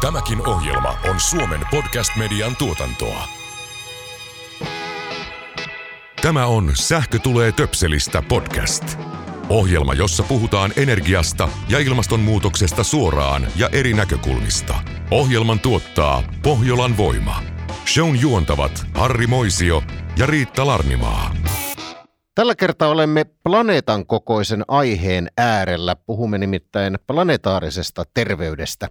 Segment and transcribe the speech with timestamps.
[0.00, 3.28] Tämäkin ohjelma on Suomen podcast-median tuotantoa.
[6.22, 8.84] Tämä on Sähkö tulee töpselistä podcast.
[9.48, 14.74] Ohjelma, jossa puhutaan energiasta ja ilmastonmuutoksesta suoraan ja eri näkökulmista.
[15.10, 17.42] Ohjelman tuottaa Pohjolan voima.
[17.94, 19.82] Shown juontavat Harri Moisio
[20.18, 21.34] ja Riitta Larnimaa.
[22.34, 25.96] Tällä kertaa olemme planeetan kokoisen aiheen äärellä.
[25.96, 28.88] Puhumme nimittäin planetaarisesta terveydestä.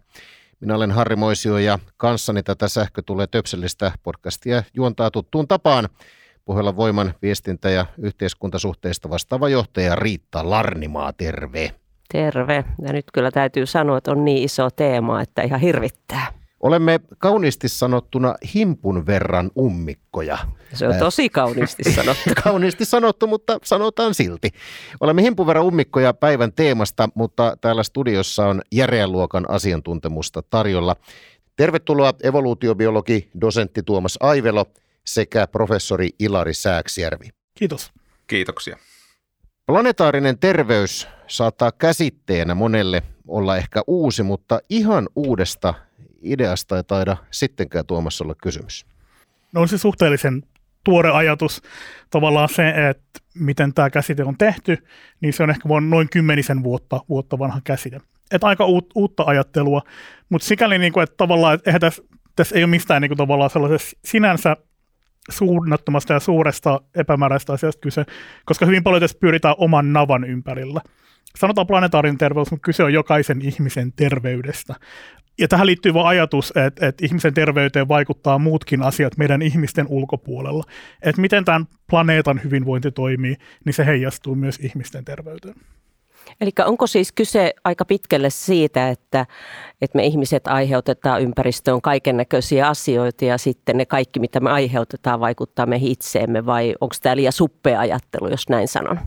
[0.60, 5.90] Minä olen Harri Moisio ja kanssani tätä Sähkö tulee töpsellistä podcastia juontaa tuttuun tapaan.
[6.46, 11.72] Pohjolan voiman viestintä- ja yhteiskuntasuhteista vastaava johtaja Riitta Larnimaa, terve.
[12.12, 12.66] Terve.
[12.82, 16.39] Ja nyt kyllä täytyy sanoa, että on niin iso teema, että ihan hirvittää.
[16.60, 20.38] Olemme kauniisti sanottuna himpun verran ummikkoja.
[20.74, 22.30] Se on tosi kauniisti sanottu.
[22.44, 24.50] kauniisti sanottu, mutta sanotaan silti.
[25.00, 30.96] Olemme himpun verran ummikkoja päivän teemasta, mutta täällä studiossa on järeän luokan asiantuntemusta tarjolla.
[31.56, 34.66] Tervetuloa evoluutiobiologi, dosentti Tuomas Aivelo
[35.06, 37.30] sekä professori Ilari Sääksjärvi.
[37.56, 37.92] Kiitos.
[38.28, 38.78] Kiitoksia.
[39.66, 45.74] Planetaarinen terveys saattaa käsitteenä monelle olla ehkä uusi, mutta ihan uudesta
[46.22, 48.86] ideasta ei taida sittenkään Tuomas olla kysymys.
[49.54, 50.44] No se suhteellisen
[50.84, 51.62] tuore ajatus.
[52.10, 54.78] Tavallaan se, että miten tämä käsite on tehty,
[55.22, 58.02] niin se on ehkä vain noin kymmenisen vuotta, vuotta vanha käsite.
[58.32, 59.82] Että aika uut, uutta ajattelua,
[60.30, 62.04] mutta sikäli, niin kuin, että tavallaan, että eihän tässä,
[62.36, 64.58] tässä ei ole mistään niin kuin, tavallaan sellaisessa sinänsä
[65.30, 68.06] suunnattomasta ja suuresta epämääräistä asiasta kyse,
[68.46, 70.82] koska hyvin paljon tässä pyritään oman navan ympärillä.
[71.36, 74.76] Sanotaan planetaarinen terveys, mutta kyse on jokaisen ihmisen terveydestä.
[75.40, 80.64] Ja tähän liittyy vain ajatus, että, että ihmisen terveyteen vaikuttaa muutkin asiat meidän ihmisten ulkopuolella.
[81.02, 85.56] Että miten tämän planeetan hyvinvointi toimii, niin se heijastuu myös ihmisten terveyteen.
[86.42, 89.26] Eli onko siis kyse aika pitkälle siitä, että,
[89.82, 95.20] että me ihmiset aiheutetaan ympäristöön kaiken näköisiä asioita ja sitten ne kaikki, mitä me aiheutetaan,
[95.20, 99.00] vaikuttaa meihin itseemme vai onko tämä liian suppea ajattelu, jos näin sanon?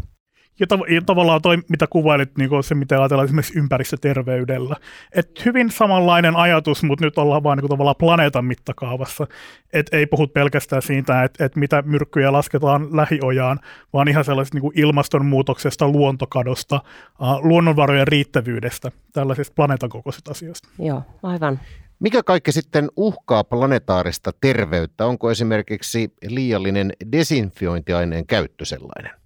[0.60, 4.76] Ja, tav- ja tavallaan toi, mitä kuvailit, niin se mitä ajatellaan esimerkiksi ympäristöterveydellä.
[5.14, 9.26] Et hyvin samanlainen ajatus, mutta nyt ollaan vaan niin tavallaan planeetan mittakaavassa.
[9.72, 13.60] Et ei puhut pelkästään siitä, että et mitä myrkkyjä lasketaan lähiojaan,
[13.92, 16.80] vaan ihan sellaisesta niin ilmastonmuutoksesta, luontokadosta,
[17.20, 20.68] uh, luonnonvarojen riittävyydestä, tällaisista planeetan kokoisista asioista.
[20.78, 21.60] Joo, aivan.
[21.98, 25.06] Mikä kaikki sitten uhkaa planetaarista terveyttä?
[25.06, 29.21] Onko esimerkiksi liiallinen desinfiointiaineen käyttö sellainen?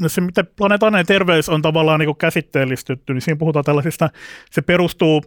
[0.00, 4.10] No se, mitä planetaarinen terveys on tavallaan niin käsitteellistetty, niin siinä puhutaan tällaisista,
[4.50, 5.22] se perustuu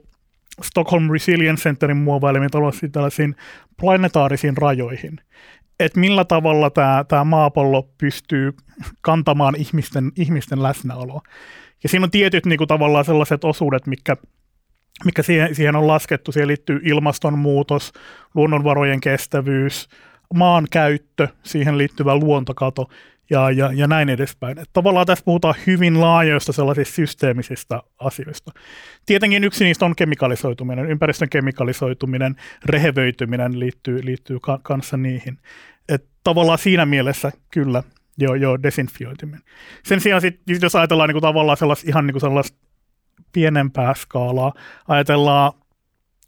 [0.64, 3.36] Stockholm Resilience Centerin muovailemiin tällaisiin, tällaisiin
[3.80, 5.20] planetaarisiin rajoihin.
[5.80, 8.54] Että millä tavalla tämä, tämä maapallo pystyy
[9.02, 11.22] kantamaan ihmisten, ihmisten läsnäoloa.
[11.84, 14.18] Ja siinä on tietyt niin kuin, tavallaan sellaiset osuudet, mikä,
[15.06, 16.32] mikä siihen, siihen on laskettu.
[16.32, 17.92] Siihen liittyy ilmastonmuutos,
[18.36, 19.90] luonnonvarojen kestävyys,
[20.34, 22.90] maan käyttö, siihen liittyvä luontokato
[23.32, 24.60] ja, ja, ja näin edespäin.
[24.60, 28.52] Et tavallaan tässä puhutaan hyvin laajoista sellaisista systeemisistä asioista.
[29.06, 35.38] Tietenkin yksi niistä on kemikalisoituminen, ympäristön kemikalisoituminen, rehevöityminen liittyy, liittyy ka- kanssa niihin.
[35.90, 37.84] Et tavallaan siinä mielessä kyllä
[38.18, 39.42] jo, jo desinfioituminen.
[39.84, 42.58] Sen sijaan sit, jos ajatellaan niin kuin tavallaan sellaista, ihan niin kuin sellaista
[43.32, 44.54] pienempää skaalaa,
[44.88, 45.52] ajatellaan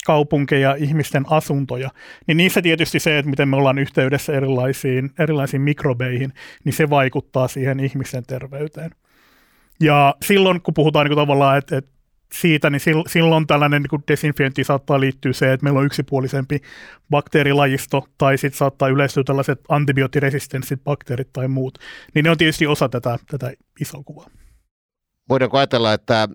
[0.06, 1.90] kaupunkeja, ihmisten asuntoja,
[2.28, 6.34] niin niissä tietysti se, että miten me ollaan yhteydessä erilaisiin, erilaisiin mikrobeihin,
[6.64, 8.92] niin se vaikuttaa siihen ihmisten terveyteen.
[9.80, 11.92] Ja silloin, kun puhutaan niin kuin tavallaan, että, että
[12.34, 16.60] siitä, niin silloin tällainen niin desinfiointi saattaa liittyä se, että meillä on yksipuolisempi
[17.10, 21.78] bakteerilajisto, tai sitten saattaa yleistyä tällaiset antibioottiresistenssit bakteerit tai muut.
[22.16, 24.30] Niin ne on tietysti osa tätä, tätä isoa kuvaa.
[25.30, 26.28] Voidaanko ajatella, että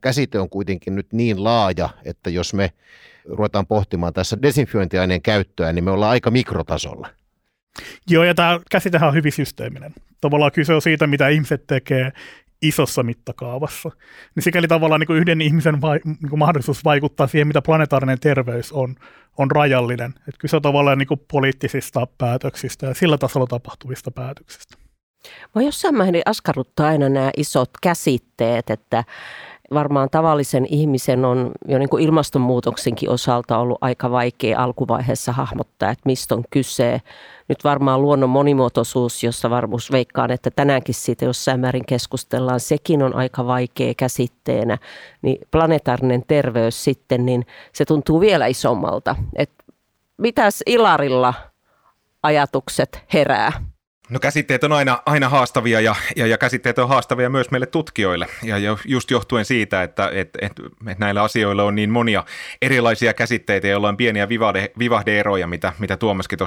[0.00, 2.72] käsite on kuitenkin nyt niin laaja, että jos me
[3.24, 7.08] ruvetaan pohtimaan tässä desinfiointiaineen käyttöä, niin me ollaan aika mikrotasolla.
[8.10, 9.94] Joo, ja tämä käsitehän on hyvin systeeminen.
[10.20, 12.12] Tavallaan kyse on siitä, mitä ihmiset tekee
[12.62, 13.90] isossa mittakaavassa.
[14.34, 18.20] Niin sikäli tavallaan niin kuin yhden ihmisen vai, niin kuin mahdollisuus vaikuttaa siihen, mitä planetaarinen
[18.20, 18.94] terveys on,
[19.38, 20.10] on rajallinen.
[20.10, 24.77] Että kyse on tavallaan niin kuin poliittisista päätöksistä ja sillä tasolla tapahtuvista päätöksistä.
[25.54, 29.04] Mä jossain määrin askarruttaa aina nämä isot käsitteet, että
[29.74, 36.02] varmaan tavallisen ihmisen on jo niin kuin ilmastonmuutoksenkin osalta ollut aika vaikea alkuvaiheessa hahmottaa, että
[36.04, 37.00] mistä on kyse.
[37.48, 43.14] Nyt varmaan luonnon monimuotoisuus, jossa varmuus veikkaan, että tänäänkin siitä jossain määrin keskustellaan, sekin on
[43.14, 44.78] aika vaikea käsitteenä.
[45.22, 49.16] Niin planetaarinen terveys sitten, niin se tuntuu vielä isommalta.
[49.36, 49.50] Et
[50.16, 51.34] mitäs Ilarilla
[52.22, 53.52] ajatukset herää?
[54.10, 58.26] No käsitteet on aina, aina haastavia ja, ja, ja käsitteet on haastavia myös meille tutkijoille
[58.42, 60.52] ja just johtuen siitä, että et, et,
[60.86, 62.24] et näillä asioilla on niin monia
[62.62, 66.38] erilaisia käsitteitä, joilla on pieniä vivahde, vivahdeeroja, mitä, mitä Tuomaskin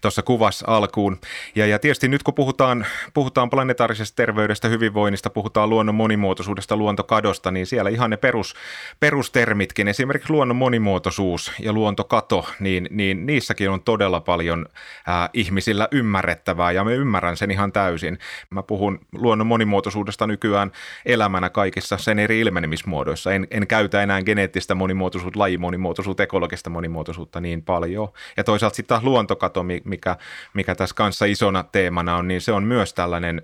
[0.00, 1.18] tuossa kuvasi alkuun.
[1.54, 7.66] Ja, ja tietysti nyt kun puhutaan, puhutaan planetaarisesta terveydestä, hyvinvoinnista, puhutaan luonnon monimuotoisuudesta, luontokadosta, niin
[7.66, 8.54] siellä ihan ne perus,
[9.00, 14.66] perustermitkin, esimerkiksi luonnon monimuotoisuus ja luontokato, niin, niin niissäkin on todella paljon
[15.06, 18.18] ää, ihmisillä ymmärrettävää ja me ymmärrän sen ihan täysin.
[18.50, 20.72] Mä puhun luonnon monimuotoisuudesta nykyään
[21.06, 23.32] elämänä kaikissa sen eri ilmenemismuodoissa.
[23.32, 28.08] En, en käytä enää geneettistä monimuotoisuutta, lajimonimuotoisuutta, ekologista monimuotoisuutta niin paljon.
[28.36, 30.16] Ja toisaalta sitten taas luontokato, mikä,
[30.54, 33.42] mikä tässä kanssa isona teemana on, niin se on myös tällainen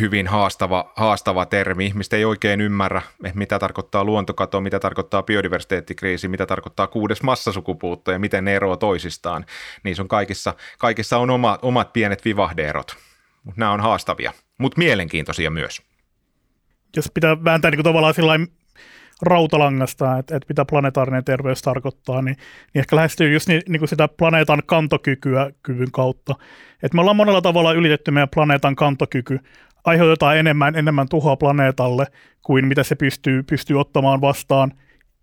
[0.00, 1.86] hyvin haastava, haastava termi.
[1.86, 3.02] Ihmiset ei oikein ymmärrä,
[3.34, 9.46] mitä tarkoittaa luontokato, mitä tarkoittaa biodiversiteettikriisi, mitä tarkoittaa kuudes massasukupuutto ja miten ne eroavat toisistaan.
[9.82, 12.96] Niissä on kaikissa, kaikissa on oma, omat pienet vivahdeerot,
[13.44, 15.82] mutta nämä on haastavia, mutta mielenkiintoisia myös.
[16.96, 18.48] Jos pitää vääntää niin tavallaan sillain
[19.22, 22.36] rautalangasta, että, että mitä planetaarinen terveys tarkoittaa, niin,
[22.74, 26.34] niin ehkä lähestyy just niin, niin kuin sitä planeetan kantokykyä kyvyn kautta.
[26.82, 29.40] Että me ollaan monella tavalla ylitetty meidän planeetan kantokyky
[29.86, 32.06] aiheutetaan enemmän, enemmän tuhoa planeetalle
[32.42, 34.72] kuin mitä se pystyy, pystyy ottamaan vastaan.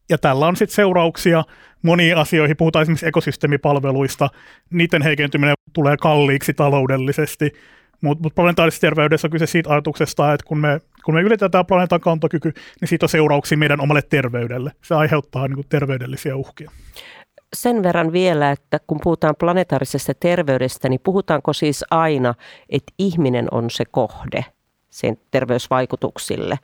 [0.09, 1.43] Ja tällä on sitten seurauksia
[1.81, 2.57] moniin asioihin.
[2.57, 4.29] Puhutaan esimerkiksi ekosysteemipalveluista.
[4.69, 7.51] Niiden heikentyminen tulee kalliiksi taloudellisesti.
[8.01, 12.01] Mutta mut planetaarisessa terveydessä on kyse siitä ajatuksesta, että kun me, kun me ylitetään planeetan
[12.01, 14.71] kantokyky, niin siitä on seurauksia meidän omalle terveydelle.
[14.81, 16.71] Se aiheuttaa niin kuin, terveydellisiä uhkia
[17.53, 22.33] sen verran vielä, että kun puhutaan planetaarisesta terveydestä, niin puhutaanko siis aina,
[22.69, 24.45] että ihminen on se kohde
[24.89, 26.59] sen terveysvaikutuksille?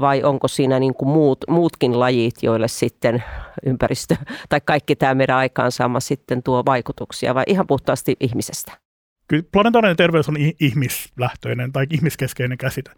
[0.00, 3.24] Vai onko siinä niin kuin muut, muutkin lajit, joille sitten
[3.66, 4.16] ympäristö
[4.48, 8.85] tai kaikki tämä meidän aikaansaama sitten tuo vaikutuksia, vai ihan puhtaasti ihmisestä?
[9.28, 12.90] Kyllä planetaarinen terveys on ihmislähtöinen tai ihmiskeskeinen käsite.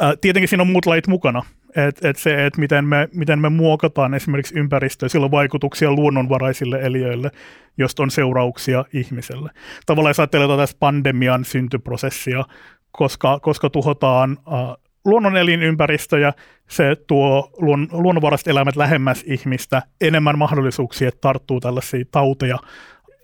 [0.00, 1.42] Ää, tietenkin siinä on muut lajit mukana.
[1.76, 6.80] Et, et se, että miten me, miten me muokataan esimerkiksi ympäristöä, sillä on vaikutuksia luonnonvaraisille
[6.80, 7.30] eliöille,
[7.78, 9.50] josta on seurauksia ihmiselle.
[9.86, 12.44] Tavallaan jos ajattelee tässä pandemian syntyprosessia,
[12.90, 16.32] koska, koska tuhotaan äh, luonnon elinympäristöjä,
[16.68, 22.58] se tuo luon, luonnonvaraiset eläimet lähemmäs ihmistä, enemmän mahdollisuuksia, että tarttuu tällaisia tauteja,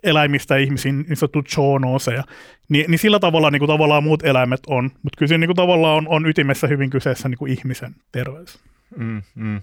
[0.02, 2.24] eläimistä ihmisiin, niin sanottu zoonoseja,
[2.68, 5.56] niin, niin sillä tavalla niin kuin tavallaan muut eläimet on, mutta kyllä siinä niin kuin
[5.56, 8.58] tavallaan on, on ytimessä hyvin kyseessä niin kuin ihmisen terveys.
[8.96, 9.60] Mm, mm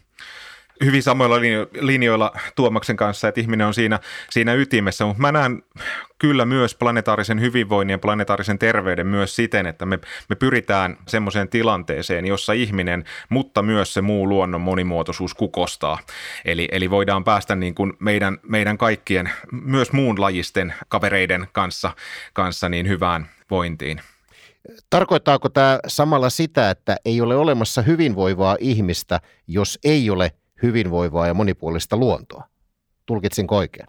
[0.85, 1.35] hyvin samoilla
[1.81, 5.63] linjoilla Tuomaksen kanssa, että ihminen on siinä, siinä ytimessä, mutta mä näen
[6.19, 12.25] kyllä myös planetaarisen hyvinvoinnin ja planetaarisen terveyden myös siten, että me, me pyritään semmoiseen tilanteeseen,
[12.25, 15.99] jossa ihminen, mutta myös se muu luonnon monimuotoisuus kukostaa.
[16.45, 21.91] Eli, eli voidaan päästä niin kuin meidän, meidän kaikkien, myös muun lajisten kavereiden kanssa,
[22.33, 24.01] kanssa niin hyvään vointiin.
[24.89, 30.31] Tarkoittaako tämä samalla sitä, että ei ole olemassa hyvinvoivaa ihmistä, jos ei ole
[30.61, 32.43] hyvinvoivaa ja monipuolista luontoa.
[33.05, 33.87] Tulkitsin oikein?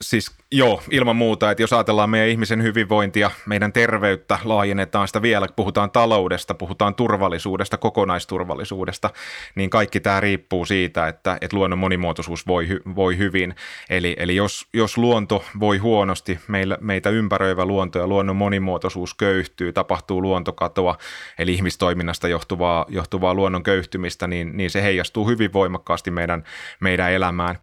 [0.00, 5.46] Siis joo, ilman muuta, että jos ajatellaan meidän ihmisen hyvinvointia, meidän terveyttä, laajennetaan sitä vielä,
[5.56, 9.10] puhutaan taloudesta, puhutaan turvallisuudesta, kokonaisturvallisuudesta,
[9.54, 13.54] niin kaikki tämä riippuu siitä, että, että luonnon monimuotoisuus voi, voi hyvin.
[13.90, 19.72] Eli, eli jos, jos luonto voi huonosti, meillä, meitä ympäröivä luonto ja luonnon monimuotoisuus köyhtyy,
[19.72, 20.98] tapahtuu luontokatoa,
[21.38, 26.44] eli ihmistoiminnasta johtuvaa, johtuvaa luonnon köyhtymistä, niin, niin se heijastuu hyvin voimakkaasti meidän,
[26.80, 27.58] meidän elämään.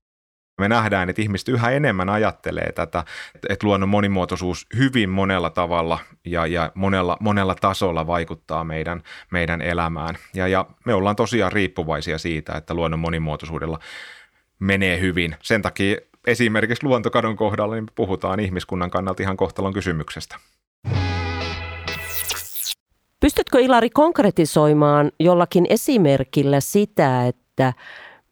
[0.59, 3.03] Me nähdään, että ihmiset yhä enemmän ajattelee tätä,
[3.49, 10.15] että luonnon monimuotoisuus hyvin monella tavalla ja, ja monella, monella tasolla vaikuttaa meidän, meidän elämään.
[10.33, 13.79] Ja, ja me ollaan tosiaan riippuvaisia siitä, että luonnon monimuotoisuudella
[14.59, 15.35] menee hyvin.
[15.41, 15.97] Sen takia
[16.27, 20.35] esimerkiksi luontokadon kohdalla niin puhutaan ihmiskunnan kannalta ihan kohtalon kysymyksestä.
[23.19, 27.73] Pystytkö Ilari konkretisoimaan jollakin esimerkillä sitä, että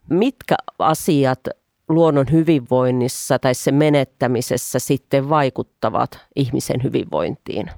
[0.10, 1.40] mitkä asiat
[1.90, 7.72] luonnon hyvinvoinnissa tai sen menettämisessä sitten vaikuttavat ihmisen hyvinvointiin?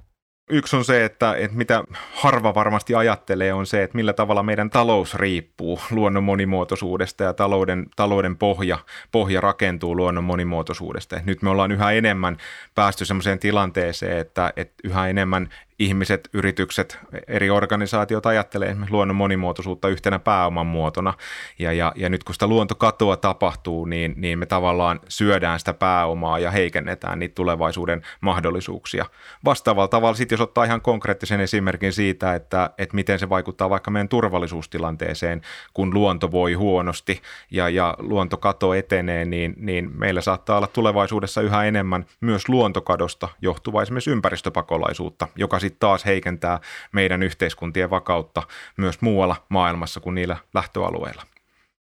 [0.53, 4.69] Yksi on se, että, että mitä harva varmasti ajattelee, on se, että millä tavalla meidän
[4.69, 8.77] talous riippuu luonnon monimuotoisuudesta ja talouden, talouden pohja,
[9.11, 11.19] pohja rakentuu luonnon monimuotoisuudesta.
[11.25, 12.37] Nyt me ollaan yhä enemmän
[12.75, 15.49] päästy sellaiseen tilanteeseen, että, että yhä enemmän
[15.81, 21.13] ihmiset, yritykset, eri organisaatiot ajattelee esimerkiksi luonnon monimuotoisuutta yhtenä pääoman muotona.
[21.59, 26.39] Ja, ja, ja nyt kun sitä luontokatoa tapahtuu, niin, niin me tavallaan syödään sitä pääomaa
[26.39, 29.05] ja heikennetään niitä tulevaisuuden mahdollisuuksia.
[29.45, 33.91] Vastaavalla tavalla sitten, jos ottaa ihan konkreettisen esimerkin siitä, että, että miten se vaikuttaa vaikka
[33.91, 35.41] meidän turvallisuustilanteeseen,
[35.73, 37.21] kun luonto voi huonosti
[37.51, 43.81] ja, ja luontokato etenee, niin, niin meillä saattaa olla tulevaisuudessa yhä enemmän myös luontokadosta johtuvaa
[43.81, 46.59] esimerkiksi ympäristöpakolaisuutta, joka sitten taas heikentää
[46.91, 48.43] meidän yhteiskuntien vakautta
[48.77, 51.23] myös muualla maailmassa kuin niillä lähtöalueilla.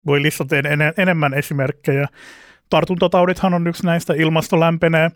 [0.06, 2.08] Voi listata en- enemmän esimerkkejä.
[2.70, 5.10] Tartuntataudithan on yksi näistä, ilmasto lämpenee,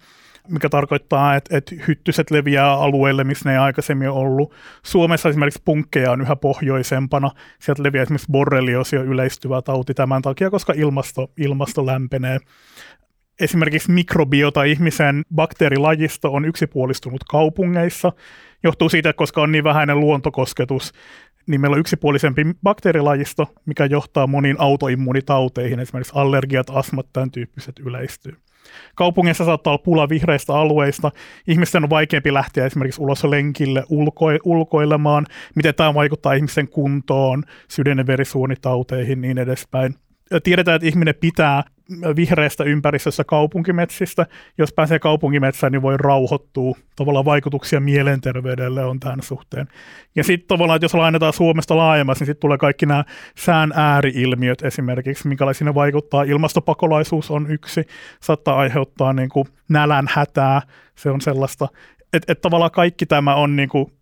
[0.48, 4.54] mikä tarkoittaa, että, että hyttyset leviää alueelle, missä ne ei aikaisemmin ollut.
[4.82, 7.30] Suomessa esimerkiksi punkkeja on yhä pohjoisempana.
[7.58, 12.38] Sieltä leviää esimerkiksi borrelioosi yleistyvä tauti tämän takia, koska ilmasto, ilmasto lämpenee
[13.40, 18.12] esimerkiksi mikrobiota ihmisen bakteerilajisto on yksipuolistunut kaupungeissa.
[18.62, 20.92] Johtuu siitä, koska on niin vähäinen luontokosketus,
[21.46, 28.36] niin meillä on yksipuolisempi bakteerilajisto, mikä johtaa moniin autoimmunitauteihin, esimerkiksi allergiat, astmat, tämän tyyppiset yleistyy.
[28.94, 31.10] Kaupungeissa saattaa olla pula vihreistä alueista.
[31.46, 35.26] Ihmisten on vaikeampi lähteä esimerkiksi ulos lenkille ulko- ulkoilemaan.
[35.54, 39.94] Miten tämä vaikuttaa ihmisten kuntoon, sydän- ja verisuonitauteihin niin edespäin.
[40.42, 41.62] Tiedetään, että ihminen pitää
[42.16, 44.26] vihreästä ympäristössä kaupunkimetsistä.
[44.58, 46.76] Jos pääsee kaupunkimetsään, niin voi rauhoittua.
[46.96, 49.68] Tavallaan vaikutuksia mielenterveydelle on tämän suhteen.
[50.16, 53.04] Ja sitten tavallaan, että jos lainataan Suomesta laajemmassa, niin sitten tulee kaikki nämä
[53.36, 56.22] sään ääriilmiöt esimerkiksi, minkälaisia ne vaikuttaa.
[56.22, 57.84] Ilmastopakolaisuus on yksi,
[58.20, 60.62] saattaa aiheuttaa niin kuin nälän hätää,
[60.94, 61.68] se on sellaista.
[62.12, 63.92] Että et tavallaan kaikki tämä on niin kuin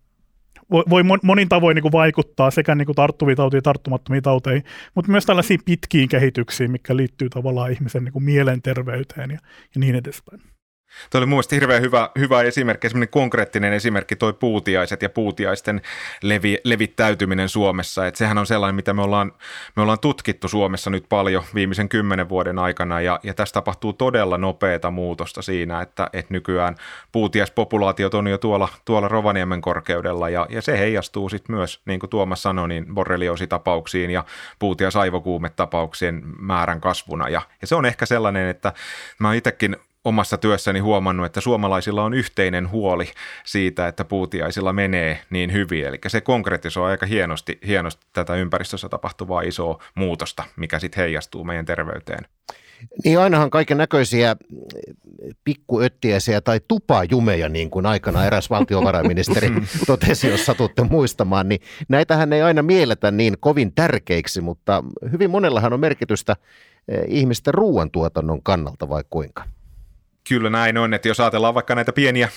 [0.71, 4.63] voi, voi monin tavoin niin kuin vaikuttaa sekä niin kuin tarttuviin tauteihin ja tarttumattomiin tauteihin,
[4.95, 9.39] mutta myös tällaisiin pitkiin kehityksiin, mikä liittyy tavallaan ihmisen niin kuin mielenterveyteen ja,
[9.75, 10.56] ja niin edespäin.
[11.09, 15.81] Tuo oli mun mielestä hirveän hyvä, hyvä esimerkki, semmoinen konkreettinen esimerkki toi puutiaiset ja puutiaisten
[16.21, 18.07] levi, levittäytyminen Suomessa.
[18.07, 19.31] Et sehän on sellainen, mitä me ollaan,
[19.75, 24.37] me ollaan tutkittu Suomessa nyt paljon viimeisen kymmenen vuoden aikana ja, ja tässä tapahtuu todella
[24.37, 26.75] nopeata muutosta siinä, että, että nykyään
[27.11, 32.09] puutiaispopulaatiot on jo tuolla, tuolla Rovaniemen korkeudella ja, ja se heijastuu sitten myös, niin kuin
[32.09, 34.23] Tuomas sanoi, niin borrelioositapauksiin ja
[34.59, 38.73] puutiaisaivokuumetapauksien määrän kasvuna ja, ja se on ehkä sellainen, että
[39.19, 39.75] mä itsekin
[40.07, 43.11] omassa työssäni huomannut, että suomalaisilla on yhteinen huoli
[43.45, 45.85] siitä, että puutiaisilla menee niin hyvin.
[45.85, 51.65] Eli se konkretisoi aika hienosti, hienosti tätä ympäristössä tapahtuvaa isoa muutosta, mikä sitten heijastuu meidän
[51.65, 52.25] terveyteen.
[53.03, 54.35] Niin ainahan kaiken näköisiä
[55.43, 59.49] pikkuöttiäisiä tai tupajumeja, niin kuin aikana eräs valtiovarainministeri
[59.87, 65.73] totesi, jos satutte muistamaan, niin näitähän ei aina mielletä niin kovin tärkeiksi, mutta hyvin monellahan
[65.73, 66.35] on merkitystä
[66.87, 69.56] eh, ihmisten ruoantuotannon kannalta vai kuinka?
[70.29, 72.29] Kyllä näin on, että jos ajatellaan vaikka näitä pieniä,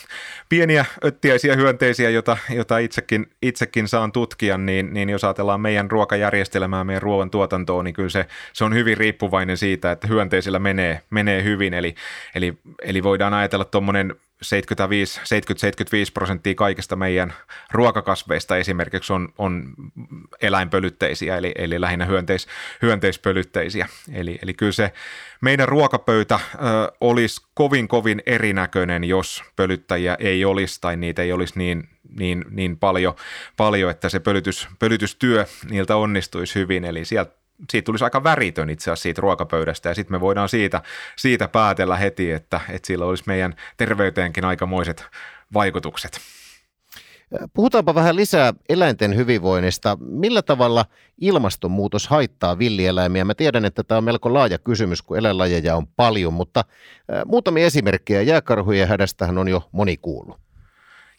[0.49, 6.85] pieniä öttiäisiä hyönteisiä, joita, joita itsekin, itsekin saan tutkia, niin, niin jos ajatellaan meidän ruokajärjestelmää,
[6.85, 11.45] meidän ruoan tuotantoa, niin kyllä se, se on hyvin riippuvainen siitä, että hyönteisillä menee, menee
[11.45, 11.75] hyvin.
[11.75, 11.95] Eli,
[12.35, 17.33] eli, eli voidaan ajatella tuommoinen 70-75 prosenttia kaikista meidän
[17.71, 19.75] ruokakasveista esimerkiksi on, on
[20.43, 22.47] eläinpölytteisiä, eli, eli lähinnä hyönteis,
[22.83, 23.89] hyönteispölytteisiä.
[24.13, 24.93] Eli, eli kyllä se
[25.41, 26.59] meidän ruokapöytä ö,
[27.01, 32.79] olisi kovin kovin erinäköinen, jos pölyttäjiä ei olisi tai niitä ei olisi niin, niin, niin
[32.79, 33.15] paljon,
[33.57, 36.85] paljon, että se pölytys, pölytystyö niiltä onnistuisi hyvin.
[36.85, 37.40] Eli sieltä
[37.71, 40.83] siitä tulisi aika väritön itse asiassa siitä ruokapöydästä ja sitten me voidaan siitä,
[41.17, 45.05] siitä päätellä heti, että, että sillä olisi meidän terveyteenkin aikamoiset
[45.55, 46.21] vaikutukset.
[47.55, 49.99] Puhutaanpa vähän lisää eläinten hyvinvoinnista.
[50.01, 50.85] Millä tavalla
[51.21, 53.25] ilmastonmuutos haittaa villieläimiä?
[53.25, 56.65] Mä tiedän, että tämä on melko laaja kysymys, kun eläinlajeja on paljon, mutta
[57.27, 60.50] muutamia esimerkkejä jääkarhujen hädästähän on jo moni kuullut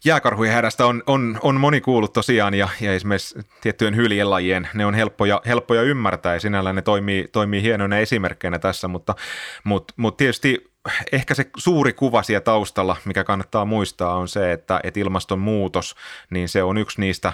[0.06, 4.94] jääkarhujen hädästä on, on, on moni kuullut tosiaan ja, ja esimerkiksi tiettyjen hyljelajien, ne on
[4.94, 9.16] helppoja, helppoja ymmärtää ja sinällään ne toimii, toimii hienoina esimerkkeinä tässä, mutta,
[9.64, 10.71] mutta, mutta tietysti
[11.12, 15.96] ehkä se suuri kuva siellä taustalla, mikä kannattaa muistaa, on se, että, että ilmastonmuutos,
[16.30, 17.34] niin se on yksi niistä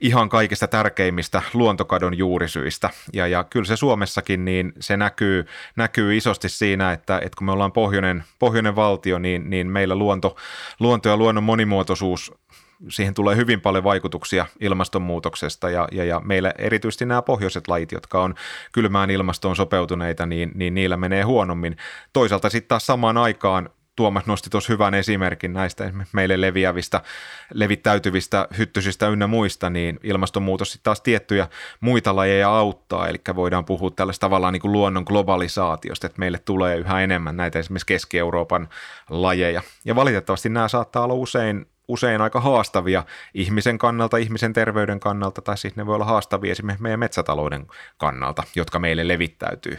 [0.00, 2.90] ihan kaikista tärkeimmistä luontokadon juurisyistä.
[3.12, 7.52] Ja, ja kyllä se Suomessakin, niin se näkyy, näkyy isosti siinä, että, että kun me
[7.52, 10.36] ollaan pohjoinen, pohjoinen valtio, niin, niin meillä luonto,
[10.80, 12.32] luonto ja luonnon monimuotoisuus
[12.88, 18.22] siihen tulee hyvin paljon vaikutuksia ilmastonmuutoksesta ja, ja, ja meillä erityisesti nämä pohjoiset lajit, jotka
[18.22, 18.34] on
[18.72, 21.76] kylmään ilmastoon sopeutuneita, niin, niin niillä menee huonommin.
[22.12, 27.02] Toisaalta sitten taas samaan aikaan Tuomas nosti tuossa hyvän esimerkin näistä meille leviävistä,
[27.54, 31.48] levittäytyvistä hyttysistä ynnä muista, niin ilmastonmuutos sitten taas tiettyjä
[31.80, 36.76] muita lajeja auttaa, eli voidaan puhua tällaista tavallaan niin kuin luonnon globalisaatiosta, että meille tulee
[36.76, 38.68] yhä enemmän näitä esimerkiksi Keski-Euroopan
[39.10, 39.62] lajeja.
[39.84, 43.04] Ja valitettavasti nämä saattaa olla usein usein aika haastavia
[43.34, 47.66] ihmisen kannalta, ihmisen terveyden kannalta, tai siis ne voi olla haastavia esimerkiksi meidän metsätalouden
[47.96, 49.78] kannalta, jotka meille levittäytyy.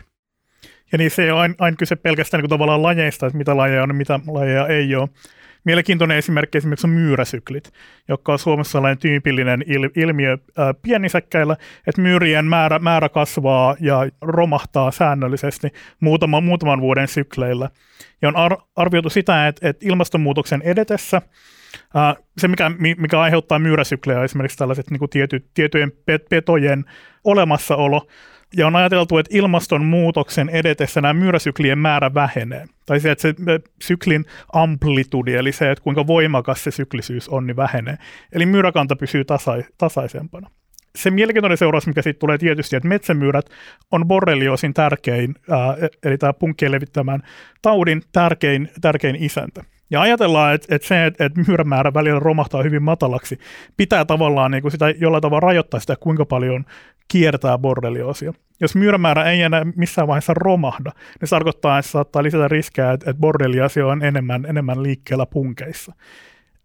[0.91, 3.89] Ja niin se ei ole aina, kyse pelkästään niin tavallaan lajeista, että mitä lajeja on
[3.89, 5.09] ja mitä lajeja ei ole.
[5.63, 7.73] Mielenkiintoinen esimerkki esimerkiksi on myyräsyklit,
[8.07, 11.55] joka on Suomessa sellainen tyypillinen il, ilmiö ää, pienisäkkäillä,
[11.87, 15.67] että myyrien määrä, määrä kasvaa ja romahtaa säännöllisesti
[15.99, 17.69] muutama, muutaman vuoden sykleillä.
[18.21, 21.21] Ja on ar, arvioitu sitä, että, että ilmastonmuutoksen edetessä
[22.37, 25.91] se, mikä, mikä aiheuttaa myyräsyklejä, esimerkiksi tällaiset niin kuin tiety, tiettyjen
[26.29, 26.85] petojen
[27.23, 28.07] olemassaolo,
[28.57, 32.65] ja on ajateltu, että ilmastonmuutoksen edetessä nämä myyräsyklien määrä vähenee.
[32.85, 33.33] Tai se, että se
[33.81, 37.97] syklin amplitudi, eli se, että kuinka voimakas se syklisyys on, niin vähenee.
[38.33, 40.49] Eli myyräkanta pysyy tasai, tasaisempana.
[40.95, 43.45] Se mielenkiintoinen seuraus, mikä siitä tulee tietysti, että metsämyyrät
[43.91, 47.21] on borrelioosin tärkein, ää, eli tämä punkkien levittämään
[47.61, 49.63] taudin tärkein, tärkein isäntä.
[49.91, 53.39] Ja ajatellaan, että, että se, että, että myyrämäärä välillä romahtaa hyvin matalaksi,
[53.77, 56.65] pitää tavallaan niin kuin sitä jollain tavalla rajoittaa sitä, kuinka paljon
[57.07, 58.33] kiertää borrelioosia.
[58.61, 63.09] Jos myyrämäärä ei enää missään vaiheessa romahda, niin se tarkoittaa, että saattaa lisätä riskejä, että,
[63.09, 65.93] että borrelioosia on enemmän, enemmän liikkeellä punkeissa.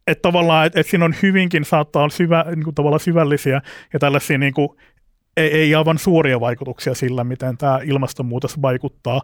[0.07, 3.63] Että tavallaan, että, että siinä on hyvinkin, saattaa olla syvä, niin kuin tavallaan syvällisiä
[3.93, 4.69] ja tällaisia niin kuin,
[5.37, 9.21] ei, ei aivan suoria vaikutuksia sillä, miten tämä ilmastonmuutos vaikuttaa.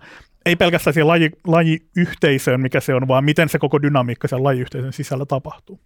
[0.46, 4.92] Ei pelkästään siihen laji, lajiyhteisöön, mikä se on, vaan miten se koko dynamiikka sen lajiyhteisön
[4.92, 5.80] sisällä tapahtuu.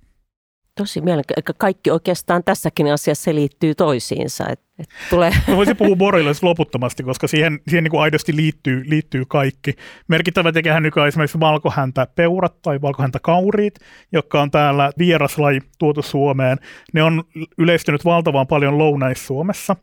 [0.78, 1.52] Tosi mielenkiintoista.
[1.58, 4.48] Kaikki oikeastaan tässäkin asiassa liittyy toisiinsa.
[4.48, 5.30] Et, et tulee.
[5.48, 9.74] Mä voisin puhua Borrelias loputtomasti, koska siihen, siihen niin kuin aidosti liittyy, liittyy kaikki.
[10.08, 13.74] Merkittävä tekijähän nykyään esimerkiksi valkohäntä peurat tai valkohäntä kauriit,
[14.12, 16.58] jotka on täällä vieraslaji tuotu Suomeen.
[16.92, 17.24] Ne on
[17.58, 19.76] yleistynyt valtavan paljon Lounais-Suomessa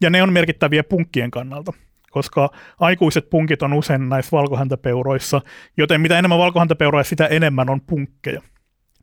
[0.00, 1.72] ja ne on merkittäviä punkkien kannalta
[2.14, 5.40] koska aikuiset punkit on usein näissä valkohäntäpeuroissa,
[5.76, 8.42] joten mitä enemmän valkohäntäpeuroja, sitä enemmän on punkkeja.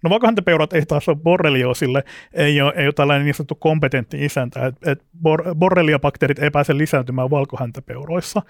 [0.04, 2.04] No valkohäntäpeurat ei taas ole borreliosille,
[2.34, 6.78] ei ole, ei ole tällainen niin sanottu kompetentti isäntä, että et bor, borreliabakteerit ei pääse
[6.78, 8.42] lisääntymään valkohäntäpeuroissa.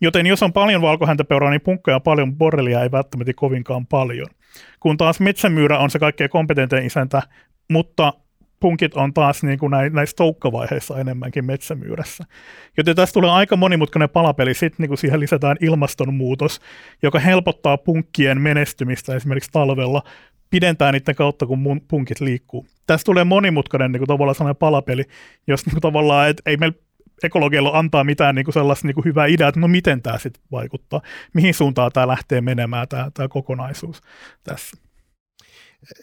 [0.00, 4.26] Joten jos on paljon valkohäntäpeuraa, niin punkkeja on paljon, borrelia ei välttämättä kovinkaan paljon.
[4.80, 7.22] Kun taas metsämyyrä on se kaikkein kompetentin isäntä,
[7.70, 8.12] mutta
[8.60, 12.24] punkit on taas niin kuin näissä toukkavaiheissa enemmänkin metsämyyrässä.
[12.76, 14.54] Joten tässä tulee aika monimutkainen palapeli.
[14.54, 16.60] Sitten niin kuin siihen lisätään ilmastonmuutos,
[17.02, 20.02] joka helpottaa punkkien menestymistä esimerkiksi talvella,
[20.50, 22.66] pidentää niiden kautta, kun mun punkit liikkuu.
[22.86, 25.04] Tässä tulee monimutkainen niin kuin tavallaan sellainen palapeli,
[25.46, 26.76] jos niin kuin tavallaan, että ei meillä
[27.22, 30.42] ekologialla antaa mitään niin kuin sellaista niin kuin hyvää ideaa, että no miten tämä sitten
[30.52, 31.00] vaikuttaa,
[31.34, 34.00] mihin suuntaan tämä lähtee menemään, tämä, tämä kokonaisuus
[34.44, 34.85] tässä.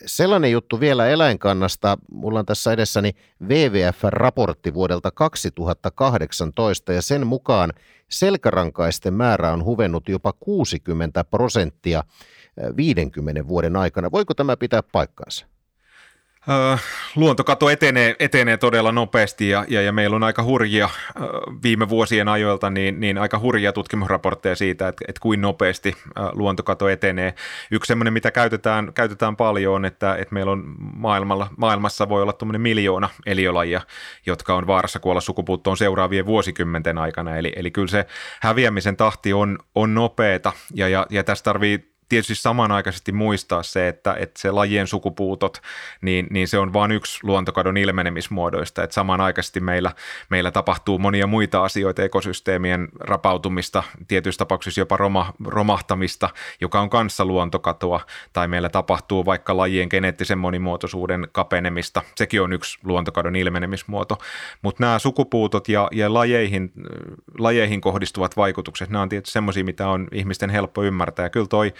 [0.05, 1.97] Sellainen juttu vielä eläinkannasta.
[2.11, 3.11] Mulla on tässä edessäni
[3.43, 7.73] WWF-raportti vuodelta 2018 ja sen mukaan
[8.09, 12.03] selkärankaisten määrä on huvennut jopa 60 prosenttia
[12.77, 14.11] 50 vuoden aikana.
[14.11, 15.52] Voiko tämä pitää paikkansa?
[17.15, 20.89] Luontokato etenee, etenee todella nopeasti ja, ja, ja meillä on aika hurjia
[21.63, 25.95] viime vuosien ajoilta niin, niin aika hurjia tutkimusraportteja siitä, että, että kuin nopeasti
[26.33, 27.33] luontokato etenee.
[27.71, 32.33] Yksi semmoinen, mitä käytetään, käytetään paljon on, että, että meillä on maailmalla, maailmassa voi olla
[32.33, 33.81] tuommoinen miljoona eliölajia,
[34.25, 37.37] jotka on vaarassa kuolla sukupuuttoon seuraavien vuosikymmenten aikana.
[37.37, 38.05] Eli, eli kyllä se
[38.41, 44.15] häviämisen tahti on, on nopeata ja, ja, ja tässä tarvii tietysti samanaikaisesti muistaa se, että,
[44.19, 45.61] että se lajien sukupuutot,
[46.01, 49.91] niin, niin se on vain yksi luontokadon ilmenemismuodoista, että samanaikaisesti meillä,
[50.29, 56.29] meillä tapahtuu monia muita asioita, ekosysteemien rapautumista, tietyissä tapauksissa jopa roma, romahtamista,
[56.61, 57.99] joka on kanssa luontokatoa,
[58.33, 64.17] tai meillä tapahtuu vaikka lajien geneettisen monimuotoisuuden kapenemista, sekin on yksi luontokadon ilmenemismuoto,
[64.61, 66.71] mutta nämä sukupuutot ja, ja lajeihin,
[67.39, 71.73] lajeihin kohdistuvat vaikutukset, nämä on tietysti semmoisia, mitä on ihmisten helppo ymmärtää, ja kyllä toi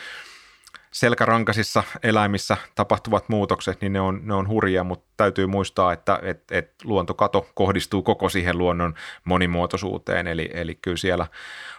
[0.94, 6.52] selkärankaisissa eläimissä tapahtuvat muutokset, niin ne on, ne on hurjia, mutta täytyy muistaa, että et,
[6.52, 11.28] et luontokato kohdistuu koko siihen luonnon monimuotoisuuteen, eli, eli kyllä siellä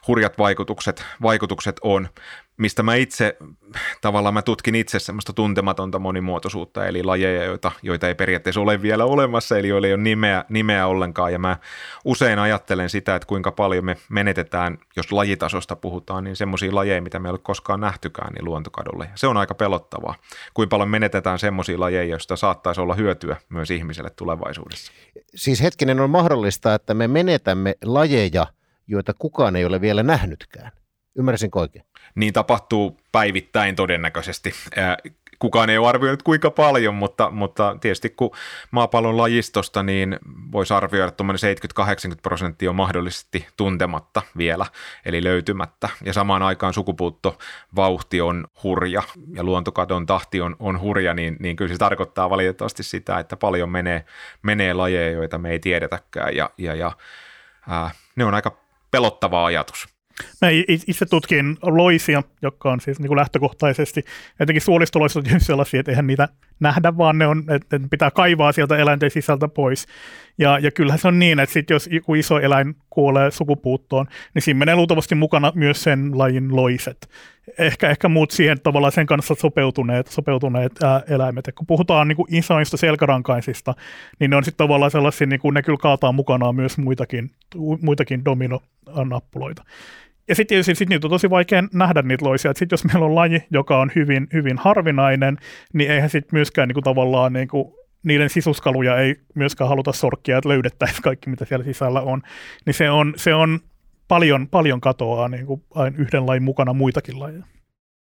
[0.06, 2.08] hurjat vaikutukset, vaikutukset on
[2.56, 3.36] mistä mä itse,
[4.00, 9.04] tavallaan mä tutkin itse semmoista tuntematonta monimuotoisuutta, eli lajeja, joita, joita ei periaatteessa ole vielä
[9.04, 11.56] olemassa, eli joilla ei ole nimeä, nimeä ollenkaan, ja mä
[12.04, 17.18] usein ajattelen sitä, että kuinka paljon me menetetään, jos lajitasosta puhutaan, niin semmoisia lajeja, mitä
[17.18, 19.10] me ei ole koskaan nähtykään, niin luontokadolle.
[19.14, 20.14] Se on aika pelottavaa,
[20.54, 24.92] kuinka paljon menetetään semmoisia lajeja, joista saattaisi olla hyötyä myös ihmiselle tulevaisuudessa.
[25.34, 28.46] Siis hetkinen on mahdollista, että me menetämme lajeja,
[28.86, 30.72] joita kukaan ei ole vielä nähnytkään.
[31.16, 31.84] Ymmärsin oikein?
[32.14, 34.54] Niin tapahtuu päivittäin todennäköisesti.
[35.38, 38.30] kukaan ei ole arvioinut kuinka paljon, mutta, mutta tietysti kun
[38.70, 40.18] maapallon lajistosta, niin
[40.52, 44.66] voisi arvioida, että 70-80 prosenttia on mahdollisesti tuntematta vielä,
[45.04, 45.88] eli löytymättä.
[46.04, 49.02] Ja samaan aikaan sukupuuttovauhti on hurja
[49.34, 53.70] ja luontokadon tahti on, on hurja, niin, niin kyllä se tarkoittaa valitettavasti sitä, että paljon
[53.70, 54.04] menee,
[54.42, 56.92] menee lajeja, joita me ei tiedetäkään ja, ja, ja
[57.68, 58.56] ää, ne on aika
[58.90, 59.93] pelottava ajatus.
[60.42, 64.04] Mä itse tutkin loisia, jotka on siis niin kuin lähtökohtaisesti,
[64.40, 66.28] etenkin suolistoloiset on sellaisia, että eihän niitä
[66.60, 69.86] nähdä, vaan ne on, että pitää kaivaa sieltä eläinten sisältä pois.
[70.38, 74.42] Ja, ja kyllähän se on niin, että sit jos joku iso eläin kuolee sukupuuttoon, niin
[74.42, 77.08] siinä menee luultavasti mukana myös sen lajin loiset.
[77.58, 81.48] Ehkä, ehkä muut siihen tavallaan sen kanssa sopeutuneet, sopeutuneet ää, eläimet.
[81.48, 83.74] Et kun puhutaan niin kuin isoista selkärankaisista,
[84.20, 87.30] niin ne on sitten tavallaan sellaisia, niin kuin ne kyllä kaataa mukanaan myös muitakin,
[87.80, 89.64] muitakin domino-nappuloita.
[90.28, 92.52] Ja sitten sit, sit niitä on tosi vaikea nähdä niitä loisia.
[92.54, 95.36] Sitten jos meillä on laji, joka on hyvin, hyvin harvinainen,
[95.72, 100.38] niin eihän sitten myöskään niin kuin, tavallaan niin kuin, niiden sisuskaluja ei myöskään haluta sorkkia,
[100.38, 102.22] että löydettäisiin kaikki, mitä siellä sisällä on.
[102.66, 103.60] Niin se on, se on
[104.08, 105.62] paljon, paljon katoaa niin kuin
[105.96, 107.44] yhden lajin mukana muitakin lajeja.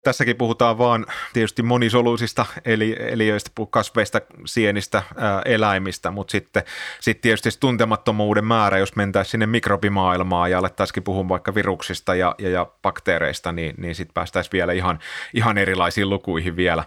[0.04, 6.64] Tässäkin puhutaan vaan tietysti monisoluisista eli, eliöistä, kasveista, sienistä, ää, eläimistä, mutta sitten
[7.00, 12.50] sit tietysti tuntemattomuuden määrä, jos mentäisiin sinne mikrobimaailmaan ja alettaisiin puhua vaikka viruksista ja, ja,
[12.50, 15.00] ja bakteereista, niin, niin sitten päästäisiin vielä ihan,
[15.34, 16.84] ihan erilaisiin lukuihin vielä.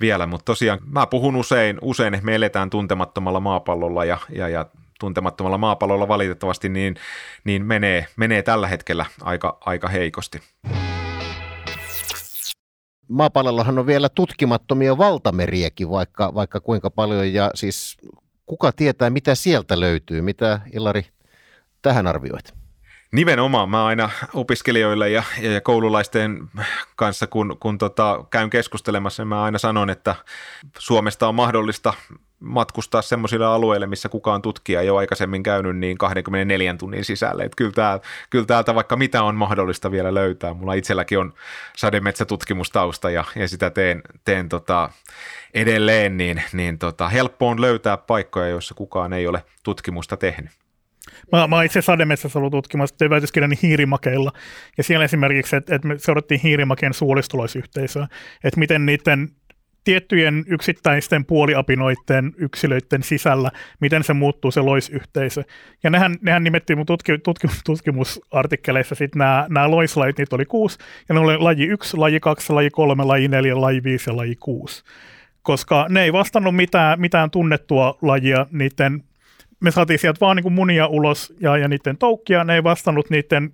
[0.00, 0.26] vielä.
[0.26, 4.66] Mutta tosiaan mä puhun usein, usein, että me eletään tuntemattomalla maapallolla ja, ja, ja
[4.98, 6.96] tuntemattomalla maapallolla valitettavasti niin,
[7.44, 10.42] niin menee, menee tällä hetkellä aika, aika heikosti.
[13.08, 17.96] Maapallollahan on vielä tutkimattomia valtameriäkin, vaikka, vaikka kuinka paljon, ja siis
[18.46, 21.06] kuka tietää, mitä sieltä löytyy, mitä Ilari
[21.82, 22.54] tähän arvioit?
[23.12, 23.70] Nimenomaan.
[23.70, 26.48] Mä aina opiskelijoille ja, ja koululaisten
[26.96, 30.14] kanssa, kun, kun tota, käyn keskustelemassa, niin mä aina sanon, että
[30.78, 31.94] Suomesta on mahdollista
[32.40, 37.42] matkustaa semmoisille alueille, missä kukaan tutkija ei ole aikaisemmin käynyt niin 24 tunnin sisälle.
[37.42, 40.54] Että kyllä, tää, kyllä täältä vaikka mitä on mahdollista vielä löytää.
[40.54, 41.34] Mulla itselläkin on
[41.76, 44.90] sademetsätutkimustausta ja, ja sitä teen, teen tota
[45.54, 50.67] edelleen, niin, niin tota, helppo on löytää paikkoja, joissa kukaan ei ole tutkimusta tehnyt.
[51.32, 54.32] Mä, mä itse sademetsässä ollut tutkimassa väitöskirjani hiirimakeilla,
[54.78, 58.08] ja siellä esimerkiksi, että, että me seurattiin hiirimakeen suolistoloisyhteisöä,
[58.44, 59.28] että miten niiden
[59.84, 63.50] tiettyjen yksittäisten puoliapinoiden yksilöiden sisällä,
[63.80, 65.44] miten se muuttuu se loisyhteisö.
[65.82, 70.78] Ja nehän, nehän nimettiin mun tutki, tutki, tutkimusartikkeleissa sitten nämä, nämä loislajit, niitä oli kuusi,
[71.08, 74.36] ja ne oli laji yksi, laji kaksi, laji kolme, laji neljä, laji viisi ja laji
[74.36, 74.82] kuusi.
[75.42, 79.04] Koska ne ei vastannut mitään, mitään tunnettua lajia niiden
[79.60, 83.52] me saatiin sieltä vaan niin munia ulos ja, ja niiden toukkia, ne ei vastannut niiden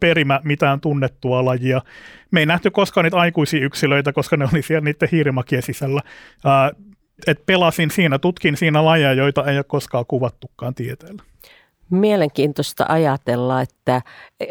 [0.00, 1.82] perimä mitään tunnettua lajia.
[2.30, 6.00] Me ei nähty koskaan niitä aikuisia yksilöitä, koska ne oli siellä niiden hiirimakien sisällä.
[7.26, 11.22] Et pelasin siinä, tutkin siinä lajeja, joita ei ole koskaan kuvattukaan tieteellä.
[11.90, 14.02] Mielenkiintoista ajatella, että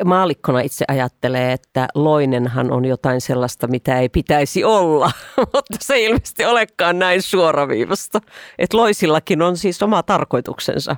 [0.05, 5.11] maalikkona itse ajattelee, että loinenhan on jotain sellaista, mitä ei pitäisi olla,
[5.53, 8.21] mutta se ei ilmeisesti olekaan näin suoraviivasta.
[8.57, 10.95] Että loisillakin on siis oma tarkoituksensa.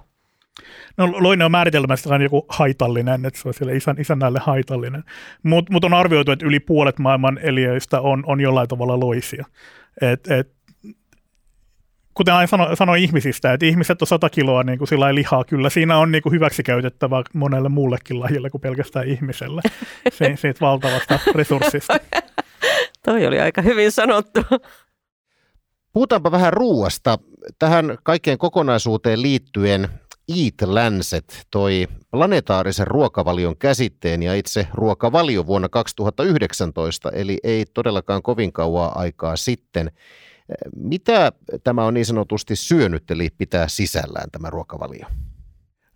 [0.98, 5.04] No loinen on määritelmästä joku haitallinen, että se on siellä isän, isännälle haitallinen.
[5.44, 9.46] Mutta mut on arvioitu, että yli puolet maailman eliöistä on, on jollain tavalla loisia.
[10.02, 10.57] Et, et,
[12.18, 15.70] kuten aina sano, sanoi ihmisistä, että ihmiset on 100 kiloa niin kuin sillä lihaa, kyllä
[15.70, 19.62] siinä on niin kuin hyväksi käytettävä monelle muullekin lajille kuin pelkästään ihmiselle
[20.18, 22.00] se, siitä valtavasta resurssista.
[23.06, 24.42] Toi oli aika hyvin sanottu.
[25.94, 27.20] Puhutaanpa vähän ruuasta.
[27.60, 29.90] Tähän kaikkeen kokonaisuuteen liittyen
[30.30, 38.54] Eat Lancet toi planetaarisen ruokavalion käsitteen ja itse ruokavalio vuonna 2019, eli ei todellakaan kovin
[38.54, 39.92] kauaa aikaa sitten.
[40.76, 41.32] Mitä
[41.64, 45.06] tämä on niin sanotusti syönyt, eli pitää sisällään tämä ruokavalio?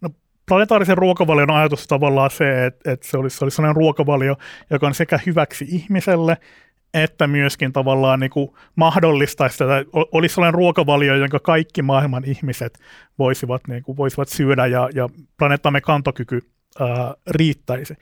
[0.01, 0.09] No,
[0.47, 4.35] planetaarisen ruokavalion ajatus tavallaan se, että, että se olisi, se olisi sellainen ruokavalio,
[4.69, 6.37] joka on sekä hyväksi ihmiselle
[6.93, 12.79] että myöskin tavallaan niin kuin mahdollistaisi tätä, olisi sellainen ruokavalio, jonka kaikki maailman ihmiset
[13.19, 16.39] voisivat, niin kuin, voisivat syödä ja, ja planeettamme kantokyky
[16.79, 17.93] ää, riittäisi.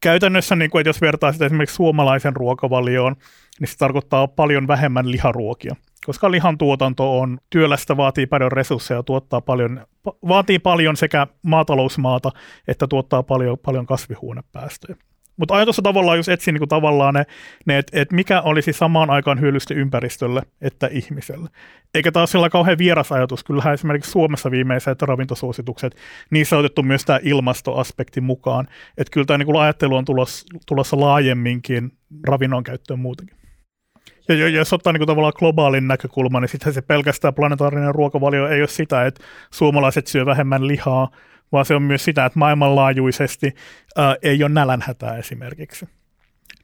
[0.00, 3.16] Käytännössä, niin kuin, että jos vertaa sitä esimerkiksi suomalaisen ruokavalioon,
[3.60, 9.40] niin se tarkoittaa paljon vähemmän liharuokia, koska lihan tuotanto on työlästä, vaatii paljon resursseja, tuottaa
[9.40, 9.86] paljon,
[10.28, 12.30] vaatii paljon sekä maatalousmaata,
[12.68, 14.96] että tuottaa paljon, paljon kasvihuonepäästöjä.
[15.36, 17.26] Mutta ajatus on tavallaan just etsiä niinku tavallaan ne,
[17.66, 21.50] ne että et mikä olisi samaan aikaan hyödyllistä ympäristölle että ihmiselle.
[21.94, 23.44] Eikä taas sillä kauhean vieras ajatus.
[23.44, 25.96] Kyllähän esimerkiksi Suomessa viimeiset ravintosuositukset,
[26.30, 28.68] niissä on otettu myös tämä ilmastoaspekti mukaan.
[28.98, 31.92] Että kyllä tämä niinku ajattelu on tulossa, tulossa laajemminkin
[32.26, 33.43] ravinnon käyttöön muutenkin.
[34.28, 38.60] Ja jos ottaa niin kuin tavallaan globaalin näkökulman, niin sitten se pelkästään planetaarinen ruokavalio ei
[38.60, 41.10] ole sitä, että suomalaiset syö vähemmän lihaa,
[41.52, 43.54] vaan se on myös sitä, että maailmanlaajuisesti
[43.96, 45.88] ää, ei ole nälänhätää esimerkiksi.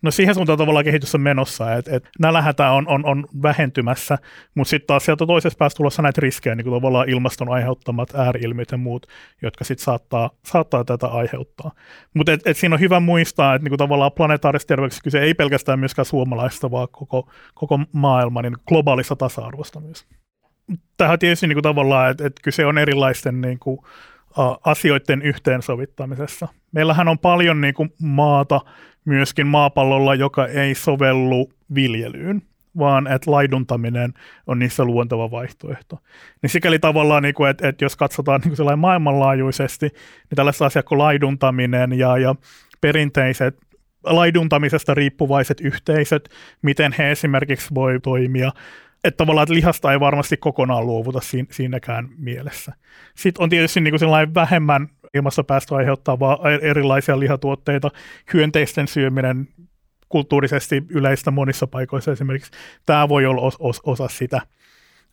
[0.03, 4.19] No siihen suuntaan tavallaan kehitys on menossa, että et nälänhätä on, on, on vähentymässä,
[4.55, 8.71] mutta sitten taas sieltä toisessa päässä tulossa näitä riskejä, niin kuin tavallaan ilmaston aiheuttamat ääriilmiöt
[8.73, 9.07] ja muut,
[9.43, 11.73] jotka sitten saattaa, saattaa tätä aiheuttaa.
[12.15, 15.35] Mutta et, et siinä on hyvä muistaa, että niin kuin tavallaan planetaarisessa terveyksessä kyse ei
[15.35, 20.07] pelkästään myöskään suomalaista, vaan koko, koko maailman niin globaalista tasa-arvosta myös.
[20.97, 23.79] Tähän tietysti niin kuin tavallaan, että, että kyse on erilaisten niin kuin,
[24.65, 26.49] asioiden yhteensovittamisessa.
[26.73, 28.61] Meillähän on paljon niin kuin maata
[29.05, 32.43] myöskin maapallolla, joka ei sovellu viljelyyn,
[32.79, 34.15] vaan että laiduntaminen
[34.47, 35.99] on niissä luonteva vaihtoehto.
[36.43, 40.83] Niin sikäli tavallaan, niin kuin, että, että jos katsotaan niin kuin maailmanlaajuisesti, niin tällaista asiaa
[40.83, 42.35] kuin laiduntaminen ja, ja
[42.81, 43.57] perinteiset
[44.05, 46.29] laiduntamisesta riippuvaiset yhteisöt,
[46.63, 48.53] miten he esimerkiksi voi toimia
[49.05, 52.73] että tavallaan että lihasta ei varmasti kokonaan luovuta siinäkään mielessä.
[53.15, 57.91] Sitten on tietysti niin kuin vähemmän ilmastopäästö aiheuttavaa erilaisia lihatuotteita,
[58.35, 59.49] hyönteisten syöminen
[60.09, 62.51] kulttuurisesti yleistä monissa paikoissa esimerkiksi.
[62.87, 64.41] Tämä voi olla os, os, osa sitä.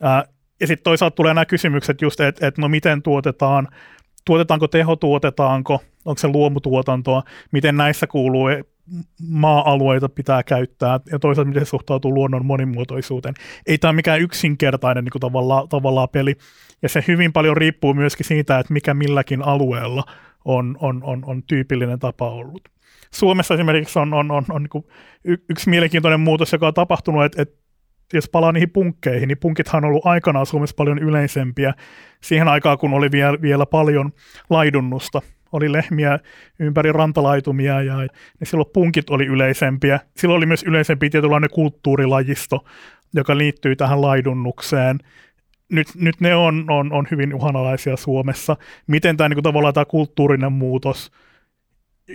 [0.01, 0.23] Ää,
[0.59, 3.67] ja sitten toisaalta tulee nämä kysymykset just, että et no miten tuotetaan,
[4.25, 8.47] tuotetaanko teho, tuotetaanko, onko se luomutuotantoa, miten näissä kuuluu
[9.29, 13.35] maa-alueita pitää käyttää ja toisaalta miten se suhtautuu luonnon monimuotoisuuteen.
[13.65, 16.35] Ei tämä mikään yksinkertainen niin kuin tavallaan, tavallaan peli
[16.81, 20.03] ja se hyvin paljon riippuu myöskin siitä, että mikä milläkin alueella
[20.45, 22.69] on, on, on, on tyypillinen tapa ollut.
[23.13, 27.57] Suomessa esimerkiksi on, on, on, on niin yksi mielenkiintoinen muutos, joka on tapahtunut, että, että
[28.13, 31.73] jos palaa niihin punkkeihin, niin punkithan on ollut aikanaan Suomessa paljon yleisempiä
[32.23, 34.11] siihen aikaan, kun oli vielä, vielä paljon
[34.49, 36.19] laidunnusta– oli lehmiä
[36.59, 38.09] ympäri rantalaitumia ja niin
[38.43, 39.99] silloin punkit oli yleisempiä.
[40.17, 42.65] Silloin oli myös yleisempi tietynlainen kulttuurilajisto,
[43.13, 44.99] joka liittyy tähän laidunnukseen.
[45.71, 48.57] Nyt, nyt ne on, on, on hyvin uhanalaisia Suomessa.
[48.87, 51.11] Miten tämä niin kuin, tavallaan tämä kulttuurinen muutos,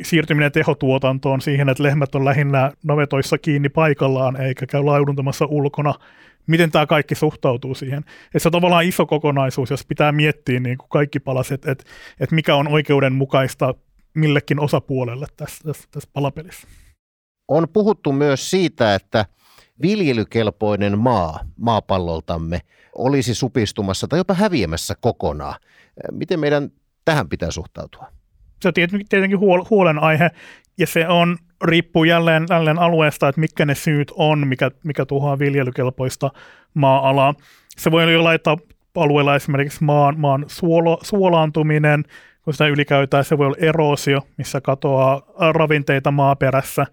[0.02, 5.94] siirtyminen tehotuotantoon siihen, että lehmät on lähinnä navetoissa kiinni paikallaan eikä käy laiduntamassa ulkona–
[6.46, 8.04] miten tämä kaikki suhtautuu siihen.
[8.34, 11.84] Et se on tavallaan iso kokonaisuus, jos pitää miettiä niin kuin kaikki palaset, että
[12.20, 13.74] et mikä on oikeudenmukaista
[14.14, 16.68] millekin osapuolelle tässä, tässä, tässä palapelissä.
[17.48, 19.26] On puhuttu myös siitä, että
[19.82, 22.60] viljelykelpoinen maa maapalloltamme
[22.94, 25.60] olisi supistumassa tai jopa häviämässä kokonaan.
[26.10, 26.70] Miten meidän
[27.04, 28.06] tähän pitää suhtautua?
[28.62, 28.74] Se on
[29.08, 29.38] tietenkin
[29.70, 30.30] huolenaihe
[30.78, 35.38] ja se on riippuu jälleen, jälleen alueesta, että mitkä ne syyt on, mikä, mikä tuhoaa
[35.38, 36.30] viljelykelpoista
[36.74, 37.34] maa-alaa.
[37.76, 38.56] Se voi olla, että
[38.96, 42.04] alueella esimerkiksi maan, maan suolo, suolaantuminen,
[42.44, 45.22] kun sitä ylikäytään, se voi olla erosio, missä katoaa
[45.52, 46.86] ravinteita maaperässä.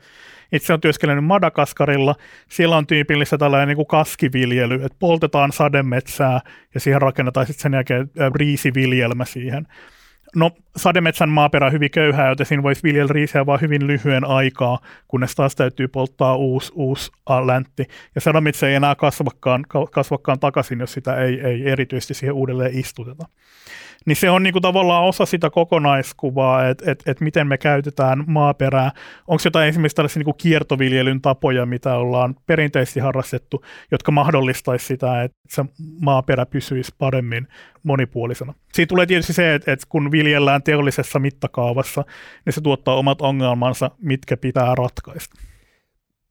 [0.51, 2.15] Itse olen työskennellyt Madagaskarilla.
[2.49, 6.39] Siellä on tyypillistä tällainen niin kuin kaskiviljely, että poltetaan sademetsää
[6.73, 9.67] ja siihen rakennetaan sitten sen jälkeen riisiviljelmä siihen.
[10.35, 14.79] No sademetsän maaperä on hyvin köyhää, joten siinä voisi viljellä riisiä vain hyvin lyhyen aikaa,
[15.07, 17.11] kunnes taas täytyy polttaa uusi, uusi
[17.45, 17.85] läntti.
[18.15, 23.25] Ja sademetsä ei enää kasvakaan, kasvakaan takaisin, jos sitä ei, ei erityisesti siihen uudelleen istuteta.
[24.05, 28.91] Niin se on niinku tavallaan osa sitä kokonaiskuvaa, että et, et miten me käytetään maaperää.
[29.27, 35.37] Onko jotain esimerkiksi tällaisia niinku kiertoviljelyn tapoja, mitä ollaan perinteisesti harrastettu, jotka mahdollistaisi sitä, että
[35.49, 35.65] se
[36.01, 37.47] maaperä pysyisi paremmin
[37.83, 38.53] monipuolisena.
[38.73, 42.05] Siitä tulee tietysti se, että, että kun viljellään teollisessa mitakaavassa,
[42.45, 45.35] niin se tuottaa omat ongelmansa, mitkä pitää ratkaista.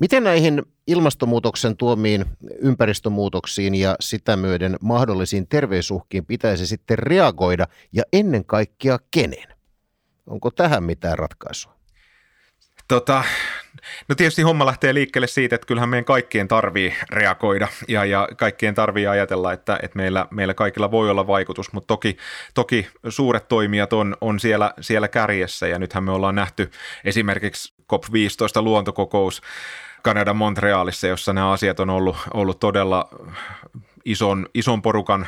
[0.00, 2.24] Miten näihin ilmastonmuutoksen tuomiin
[2.58, 9.48] ympäristömuutoksiin ja sitä myöden mahdollisiin terveysuhkiin pitäisi sitten reagoida ja ennen kaikkea kenen?
[10.26, 11.78] Onko tähän mitään ratkaisua?
[12.88, 13.24] Tota,
[14.09, 18.74] no tietysti homma lähtee liikkeelle siitä, että kyllähän meidän kaikkien tarvii reagoida ja, ja kaikkien
[18.74, 22.16] tarvii ajatella, että, että meillä, meillä kaikilla voi olla vaikutus, mutta toki,
[22.54, 26.70] toki suuret toimijat on, on siellä, siellä kärjessä ja nythän me ollaan nähty
[27.04, 29.42] esimerkiksi COP15 luontokokous
[30.02, 33.09] Kanadan Montrealissa, jossa nämä asiat on ollut, ollut todella
[34.08, 35.26] ison, ison porukan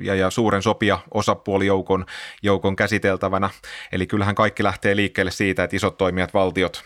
[0.00, 2.06] ja, ja suuren sopia osapuolijoukon
[2.42, 3.50] joukon käsiteltävänä.
[3.92, 6.84] Eli kyllähän kaikki lähtee liikkeelle siitä, että isot toimijat, valtiot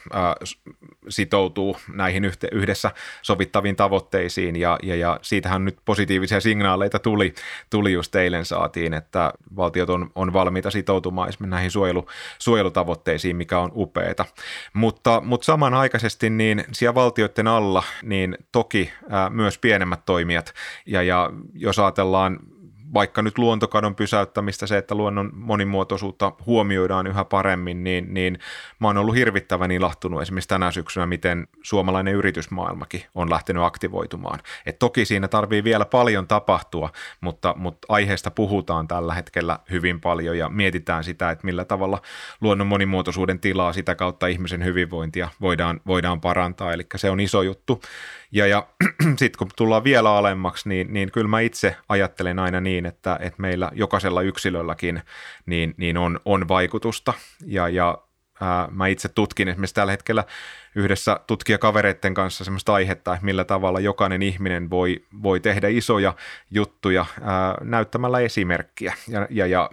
[1.09, 2.91] sitoutuu näihin yhdessä
[3.23, 7.35] sovittaviin tavoitteisiin ja, ja, ja siitähän nyt positiivisia signaaleita tuli,
[7.71, 12.07] tuli just eilen saatiin, että valtiot on, on valmiita sitoutumaan näihin suojelu,
[12.39, 14.25] suojelutavoitteisiin, mikä on upeeta.
[14.73, 20.55] Mutta, mutta samanaikaisesti niin siellä valtioiden alla niin toki ää, myös pienemmät toimijat
[20.87, 22.39] ja, ja jos ajatellaan
[22.97, 28.39] vaikka nyt luontokadon pysäyttämistä, se, että luonnon monimuotoisuutta huomioidaan yhä paremmin, niin, niin
[28.81, 34.41] mä oon ollut hirvittävän ilahtunut esimerkiksi tänä syksynä, miten suomalainen yritysmaailmakin on lähtenyt aktivoitumaan.
[34.67, 40.39] Et toki siinä tarvii vielä paljon tapahtua, mutta, mutta aiheesta puhutaan tällä hetkellä hyvin paljon
[40.39, 42.03] ja mietitään sitä, että millä tavalla
[42.41, 47.83] luonnon monimuotoisuuden tilaa sitä kautta ihmisen hyvinvointia voidaan, voidaan parantaa, eli se on iso juttu.
[48.33, 48.67] Ja, ja
[49.21, 53.43] sitten kun tullaan vielä alemmaksi, niin, niin kyllä mä itse ajattelen aina niin, että, että
[53.43, 55.03] meillä jokaisella yksilölläkin
[55.47, 57.13] niin, niin on, on vaikutusta.
[57.47, 57.99] Ja, ja
[58.41, 60.25] ää, mä itse tutkin esimerkiksi tällä hetkellä
[60.75, 66.15] yhdessä tutkijakavereiden kanssa sellaista aihetta, että millä tavalla jokainen ihminen voi, voi tehdä isoja
[66.51, 68.95] juttuja ää, näyttämällä esimerkkiä.
[69.09, 69.71] Ja, ja, ja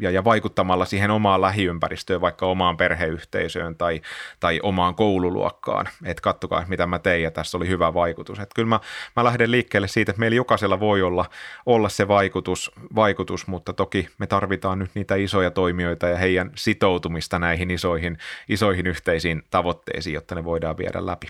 [0.00, 4.00] ja, ja vaikuttamalla siihen omaan lähiympäristöön, vaikka omaan perheyhteisöön tai,
[4.40, 8.38] tai omaan koululuokkaan, että kattokaa mitä mä tein ja tässä oli hyvä vaikutus.
[8.38, 8.80] Että kyllä mä,
[9.16, 11.24] mä lähden liikkeelle siitä, että meillä jokaisella voi olla,
[11.66, 17.38] olla se vaikutus, vaikutus, mutta toki me tarvitaan nyt niitä isoja toimijoita ja heidän sitoutumista
[17.38, 21.26] näihin isoihin, isoihin yhteisiin tavoitteisiin, jotta ne voidaan viedä läpi.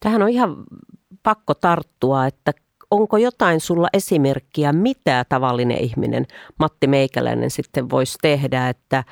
[0.00, 0.56] Tähän on ihan
[1.22, 2.52] pakko tarttua, että
[2.92, 6.26] onko jotain sulla esimerkkiä, mitä tavallinen ihminen,
[6.58, 9.04] Matti Meikäläinen, sitten voisi tehdä, että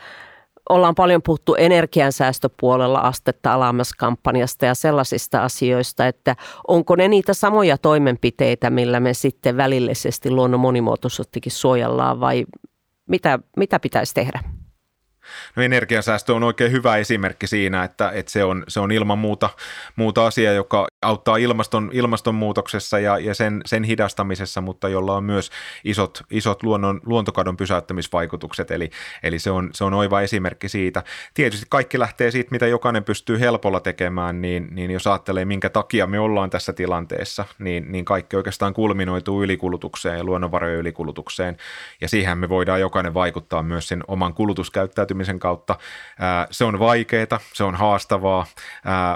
[0.68, 6.36] ollaan paljon puhuttu energiansäästöpuolella astetta alammas-kampanjasta ja sellaisista asioista, että
[6.68, 12.46] onko ne niitä samoja toimenpiteitä, millä me sitten välillisesti luonnon monimuotoisuuttakin suojellaan vai
[13.08, 14.40] mitä, mitä pitäisi tehdä?
[15.56, 19.50] No energiansäästö on oikein hyvä esimerkki siinä, että, että se, on, se on ilman muuta,
[19.96, 25.50] muuta asia, joka auttaa ilmaston, ilmastonmuutoksessa ja, ja sen, sen hidastamisessa, mutta jolla on myös
[25.84, 28.90] isot, isot luonnon, luontokadon pysäyttämisvaikutukset, eli,
[29.22, 31.02] eli se, on, se on oiva esimerkki siitä.
[31.34, 36.06] Tietysti kaikki lähtee siitä, mitä jokainen pystyy helpolla tekemään, niin, niin jos ajattelee, minkä takia
[36.06, 41.56] me ollaan tässä tilanteessa, niin, niin kaikki oikeastaan kulminoituu ylikulutukseen ja luonnonvarojen ylikulutukseen,
[42.00, 45.78] ja siihen me voidaan jokainen vaikuttaa myös sen oman kulutuskäyttäytymisen kautta.
[46.50, 48.46] Se on vaikeaa, se on haastavaa,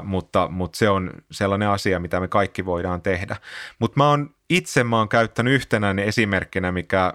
[0.02, 3.36] mutta, mutta se on sellainen asia, mitä me kaikki voidaan tehdä.
[3.78, 7.14] Mutta mä oon itse mä oon käyttänyt yhtenä esimerkkinä, mikä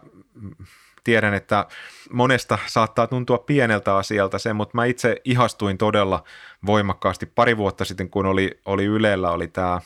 [1.04, 1.65] tiedän, että
[2.12, 6.23] monesta saattaa tuntua pieneltä asialta se, mutta mä itse ihastuin todella
[6.65, 9.82] voimakkaasti pari vuotta sitten, kun oli, oli Ylellä, oli tämä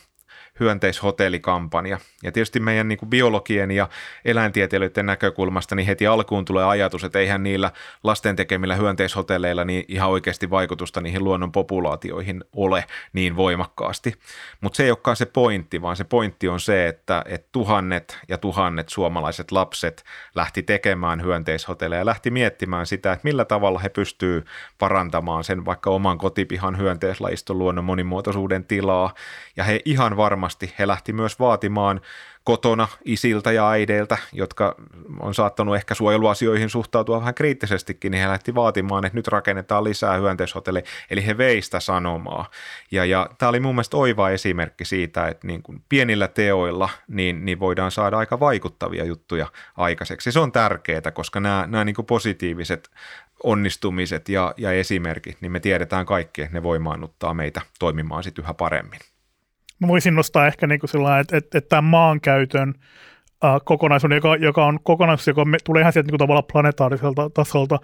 [0.60, 1.98] hyönteishotellikampanja.
[2.22, 3.88] Ja tietysti meidän niin kuin biologien ja
[4.24, 7.70] eläintieteilijöiden näkökulmasta niin heti alkuun tulee ajatus, että eihän niillä
[8.02, 14.14] lasten tekemillä hyönteishotelleilla niin ihan oikeasti vaikutusta niihin luonnon populaatioihin ole niin voimakkaasti.
[14.60, 18.38] Mutta se ei olekaan se pointti, vaan se pointti on se, että, että tuhannet ja
[18.38, 24.44] tuhannet suomalaiset lapset lähti tekemään hyönteishotelleja ja lähti miettimään sitä, että millä tavalla he pystyy
[24.78, 29.14] parantamaan sen vaikka oman kotipihan hyönteislajiston luonnon monimuotoisuuden tilaa.
[29.56, 32.00] Ja he ihan varmasti varmasti he lähti myös vaatimaan
[32.44, 34.74] kotona isiltä ja äideiltä, jotka
[35.20, 40.16] on saattanut ehkä suojeluasioihin suhtautua vähän kriittisestikin, niin he lähti vaatimaan, että nyt rakennetaan lisää
[40.16, 42.50] hyönteishotelleja, eli he veistä sanomaa.
[42.90, 47.44] Ja, ja tämä oli mun mielestä oiva esimerkki siitä, että niin kuin pienillä teoilla niin,
[47.44, 50.32] niin voidaan saada aika vaikuttavia juttuja aikaiseksi.
[50.32, 52.90] Se on tärkeää, koska nämä, nämä niin kuin positiiviset
[53.42, 58.54] onnistumiset ja, ja esimerkit, niin me tiedetään kaikki, että ne voimaannuttaa meitä toimimaan sitten yhä
[58.54, 59.00] paremmin.
[59.80, 62.74] Mä voisin nostaa ehkä niin kuin sillä että, että, että tämän maankäytön
[63.44, 63.60] äh,
[64.14, 67.78] joka, joka on kokonaisuus, joka me, tulee ihan sieltä niin kuin tavallaan planetaariselta tasolta,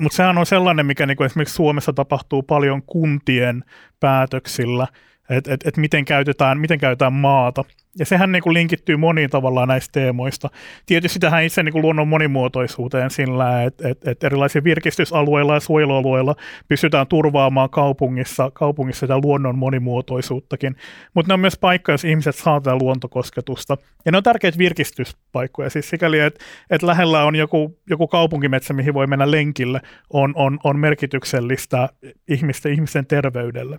[0.00, 3.64] mutta sehän on sellainen, mikä niin kuin esimerkiksi Suomessa tapahtuu paljon kuntien
[4.00, 4.86] päätöksillä,
[5.30, 7.64] että et, et miten, käytetään, miten käytetään maata.
[7.98, 10.50] Ja sehän niin kuin linkittyy moniin tavallaan näistä teemoista.
[10.86, 16.34] Tietysti tähän itse niin kuin luonnon monimuotoisuuteen sillä, että, että, että erilaisilla virkistysalueilla ja suojelualueilla
[16.68, 20.76] pystytään turvaamaan kaupungissa, kaupungissa sitä luonnon monimuotoisuuttakin.
[21.14, 23.76] Mutta ne on myös paikka, jos ihmiset saa tätä luontokosketusta.
[24.04, 25.70] Ja ne on tärkeitä virkistyspaikkoja.
[25.70, 29.80] Siis sikäli, että, että lähellä on joku, joku kaupunkimetsä, mihin voi mennä lenkille,
[30.10, 31.88] on, on, on merkityksellistä
[32.28, 33.78] ihmisten, ihmisten terveydelle.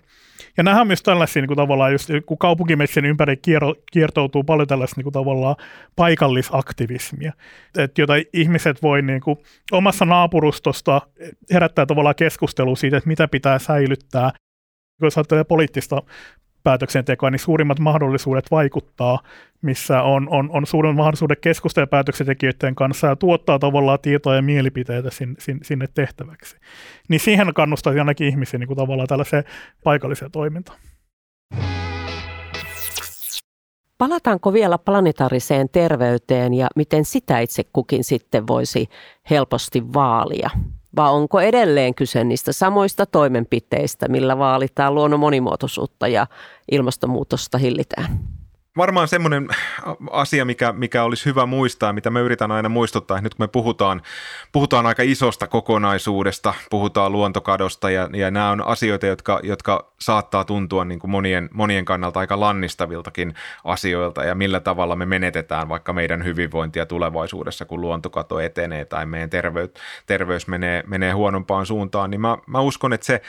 [0.56, 3.74] Ja nämä on myös tällaisia niin kuin tavallaan, just, kun kaupunkimetsän ympäri kierro,
[4.08, 5.56] kiertoutuu paljon tällaista niin kuin tavallaan
[5.96, 7.32] paikallisaktivismia,
[7.78, 9.38] että jota ihmiset voi niin kuin,
[9.72, 11.00] omassa naapurustosta
[11.52, 14.30] herättää tavallaan keskustelua siitä, että mitä pitää säilyttää.
[15.02, 16.02] Jos ajattelee poliittista
[16.64, 19.18] päätöksentekoa, niin suurimmat mahdollisuudet vaikuttaa,
[19.62, 25.10] missä on, on, on suurimmat mahdollisuudet keskustella päätöksentekijöiden kanssa ja tuottaa tavallaan tietoa ja mielipiteitä
[25.10, 26.56] sinne, sinne tehtäväksi.
[27.08, 29.44] Niin siihen kannustaisi ainakin ihmisiä niin kuin tavallaan tällaiseen
[29.84, 30.78] paikalliseen toimintaan.
[33.98, 38.88] Palataanko vielä planetaariseen terveyteen ja miten sitä itse kukin sitten voisi
[39.30, 40.50] helposti vaalia?
[40.96, 46.26] Vai onko edelleen kyse niistä samoista toimenpiteistä, millä vaalitaan luonnon monimuotoisuutta ja
[46.70, 48.20] ilmastonmuutosta hillitään?
[48.78, 49.48] Varmaan semmoinen
[50.10, 54.02] asia, mikä, mikä olisi hyvä muistaa, mitä me yritän aina muistuttaa, nyt kun me puhutaan,
[54.52, 60.84] puhutaan aika isosta kokonaisuudesta, puhutaan luontokadosta ja, ja nämä on asioita, jotka, jotka saattaa tuntua
[60.84, 66.24] niin kuin monien, monien kannalta aika lannistaviltakin asioilta ja millä tavalla me menetetään vaikka meidän
[66.24, 69.70] hyvinvointia tulevaisuudessa, kun luontokato etenee tai meidän terveys,
[70.06, 73.20] terveys menee, menee huonompaan suuntaan, niin mä, mä uskon, että se,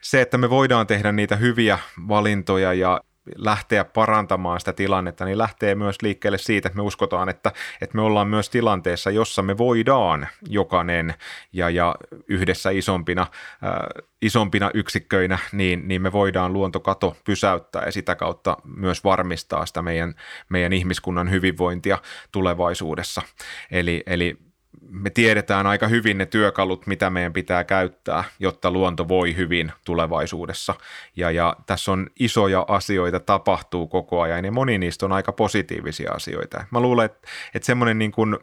[0.00, 1.78] se, että me voidaan tehdä niitä hyviä
[2.08, 3.00] valintoja ja
[3.36, 8.02] lähteä parantamaan sitä tilannetta, niin lähtee myös liikkeelle siitä, että me uskotaan, että, että me
[8.02, 11.14] ollaan myös tilanteessa, jossa me voidaan jokainen
[11.52, 11.94] ja, ja
[12.28, 19.04] yhdessä isompina, äh, isompina yksikköinä, niin, niin me voidaan luontokato pysäyttää ja sitä kautta myös
[19.04, 20.14] varmistaa sitä meidän,
[20.48, 21.98] meidän ihmiskunnan hyvinvointia
[22.32, 23.22] tulevaisuudessa.
[23.70, 24.47] Eli, eli
[24.90, 30.74] me tiedetään aika hyvin ne työkalut, mitä meidän pitää käyttää, jotta luonto voi hyvin tulevaisuudessa.
[31.16, 36.12] Ja, ja tässä on isoja asioita, tapahtuu koko ajan ja moni niistä on aika positiivisia
[36.12, 36.64] asioita.
[36.70, 38.36] Mä luulen, että, että semmoinen niin kuin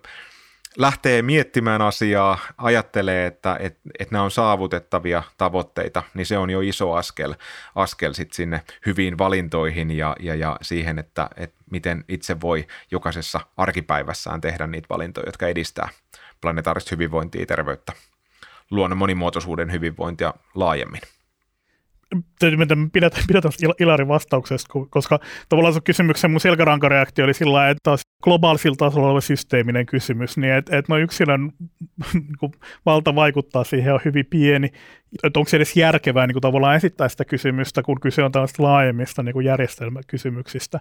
[0.77, 6.61] lähtee miettimään asiaa, ajattelee, että, että, että nämä on saavutettavia tavoitteita, niin se on jo
[6.61, 7.35] iso askel,
[7.75, 13.39] askel sit sinne hyviin valintoihin ja, ja, ja siihen, että, että miten itse voi jokaisessa
[13.57, 15.89] arkipäivässään tehdä niitä valintoja, jotka edistää
[16.41, 17.93] planetaarista hyvinvointia ja terveyttä,
[18.71, 21.01] luonnon monimuotoisuuden hyvinvointia laajemmin.
[22.93, 25.19] Pidätä, pidätä Ilarin vastauksesta, koska
[25.49, 30.53] tavallaan sun kysymyksen mun selkärankareaktio oli sillä että taas globaalisilla tasolla oleva systeeminen kysymys, niin
[30.53, 31.51] että et no yksilön
[32.13, 32.51] niin
[32.85, 34.69] valta vaikuttaa siihen on hyvin pieni,
[35.23, 38.63] että onko se edes järkevää niin kuin tavallaan esittää sitä kysymystä, kun kyse on tällaista
[38.63, 40.79] laajemmista niin kuin järjestelmäkysymyksistä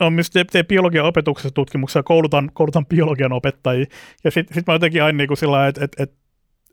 [0.00, 3.86] on myös te, te biologian opetuksessa tutkimuksia, koulutan, koulutan biologian opettajia,
[4.24, 6.12] ja sitten sit mä jotenkin aina niin kuin sillä että et, et,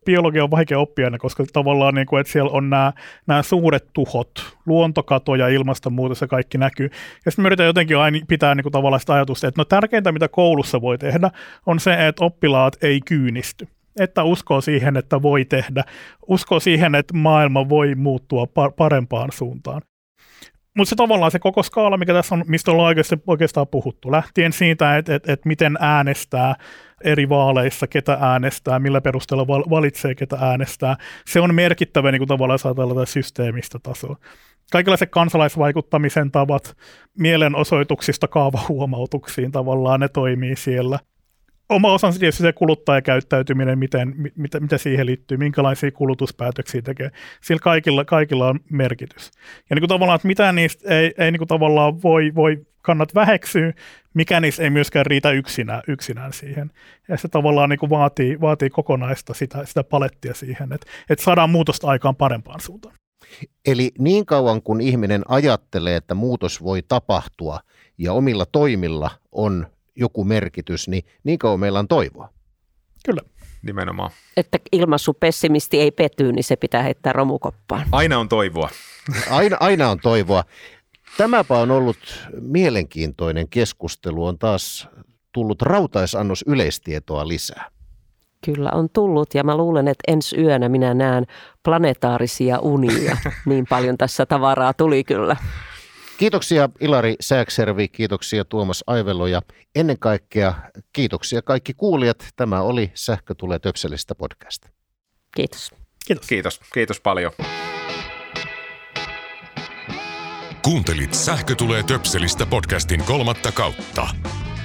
[0.05, 2.93] biologia on vaikea oppia aina, koska tavallaan niin kuin, että siellä on nämä,
[3.27, 4.31] nämä suuret tuhot,
[4.65, 6.89] luontokato ja ilmastonmuutos ja kaikki näkyy.
[7.25, 10.11] Ja sitten me yritän jotenkin aina pitää niin kuin, tavallaan sitä ajatusta, että no tärkeintä,
[10.11, 11.31] mitä koulussa voi tehdä,
[11.65, 13.67] on se, että oppilaat ei kyynisty
[13.99, 15.83] että uskoo siihen, että voi tehdä,
[16.27, 18.47] uskoo siihen, että maailma voi muuttua
[18.77, 19.81] parempaan suuntaan.
[20.77, 24.53] Mutta se tavallaan se koko skaala, mikä tässä on, mistä ollaan oikeastaan, oikeastaan puhuttu, lähtien
[24.53, 26.55] siitä, että et, et miten äänestää
[27.03, 30.95] eri vaaleissa, ketä äänestää, millä perusteella valitsee, ketä äänestää,
[31.25, 34.17] se on merkittävä niin kuin tavallaan saatella systeemistä tasoa.
[34.71, 36.77] Kaikenlaiset kansalaisvaikuttamisen tavat,
[37.19, 40.99] mielenosoituksista kaavahuomautuksiin tavallaan ne toimii siellä–
[41.75, 47.11] oma osansa tietysti se kuluttajakäyttäytyminen, miten, mitä, mitä siihen liittyy, minkälaisia kulutuspäätöksiä tekee.
[47.41, 49.31] Sillä kaikilla, kaikilla on merkitys.
[49.69, 53.15] Ja niin kuin tavallaan, että mitään niistä ei, ei niin kuin tavallaan voi, voi kannat
[53.15, 53.73] väheksyä,
[54.13, 56.71] mikä niistä ei myöskään riitä yksinään, yksinään siihen.
[57.07, 61.49] Ja se tavallaan niin kuin vaatii, vaatii kokonaista sitä, sitä palettia siihen, että, että saadaan
[61.49, 62.95] muutosta aikaan parempaan suuntaan.
[63.65, 67.59] Eli niin kauan kun ihminen ajattelee, että muutos voi tapahtua
[67.97, 72.29] ja omilla toimilla on joku merkitys, niin niin kauan meillä on toivoa.
[73.05, 73.21] Kyllä.
[73.63, 74.11] Nimenomaan.
[74.37, 77.87] Että ilmaisu pessimisti ei pety, niin se pitää heittää romukoppaan.
[77.91, 78.69] Aina on toivoa.
[79.29, 80.43] Aina, aina on toivoa.
[81.17, 81.97] Tämäpä on ollut
[82.41, 84.25] mielenkiintoinen keskustelu.
[84.25, 84.87] On taas
[85.31, 87.69] tullut rautaisannos yleistietoa lisää.
[88.45, 91.25] Kyllä on tullut ja mä luulen, että ensi yönä minä näen
[91.63, 93.17] planetaarisia unia.
[93.45, 95.35] Niin paljon tässä tavaraa tuli kyllä.
[96.23, 99.41] Kiitoksia Ilari Sääkservi, kiitoksia Tuomas Aivelo ja
[99.75, 100.53] ennen kaikkea
[100.93, 102.27] kiitoksia kaikki kuulijat.
[102.35, 104.65] Tämä oli Sähkö tulee töpselistä podcast.
[105.35, 105.71] Kiitos.
[106.05, 106.27] Kiitos.
[106.27, 107.31] Kiitos, kiitos paljon.
[110.61, 114.07] Kuuntelit Sähkö tulee töpselistä podcastin kolmatta kautta.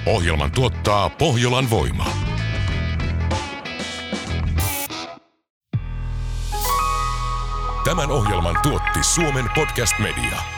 [0.07, 2.07] Ohjelman tuottaa Pohjolan voima.
[7.85, 10.58] Tämän ohjelman tuotti Suomen Podcast Media.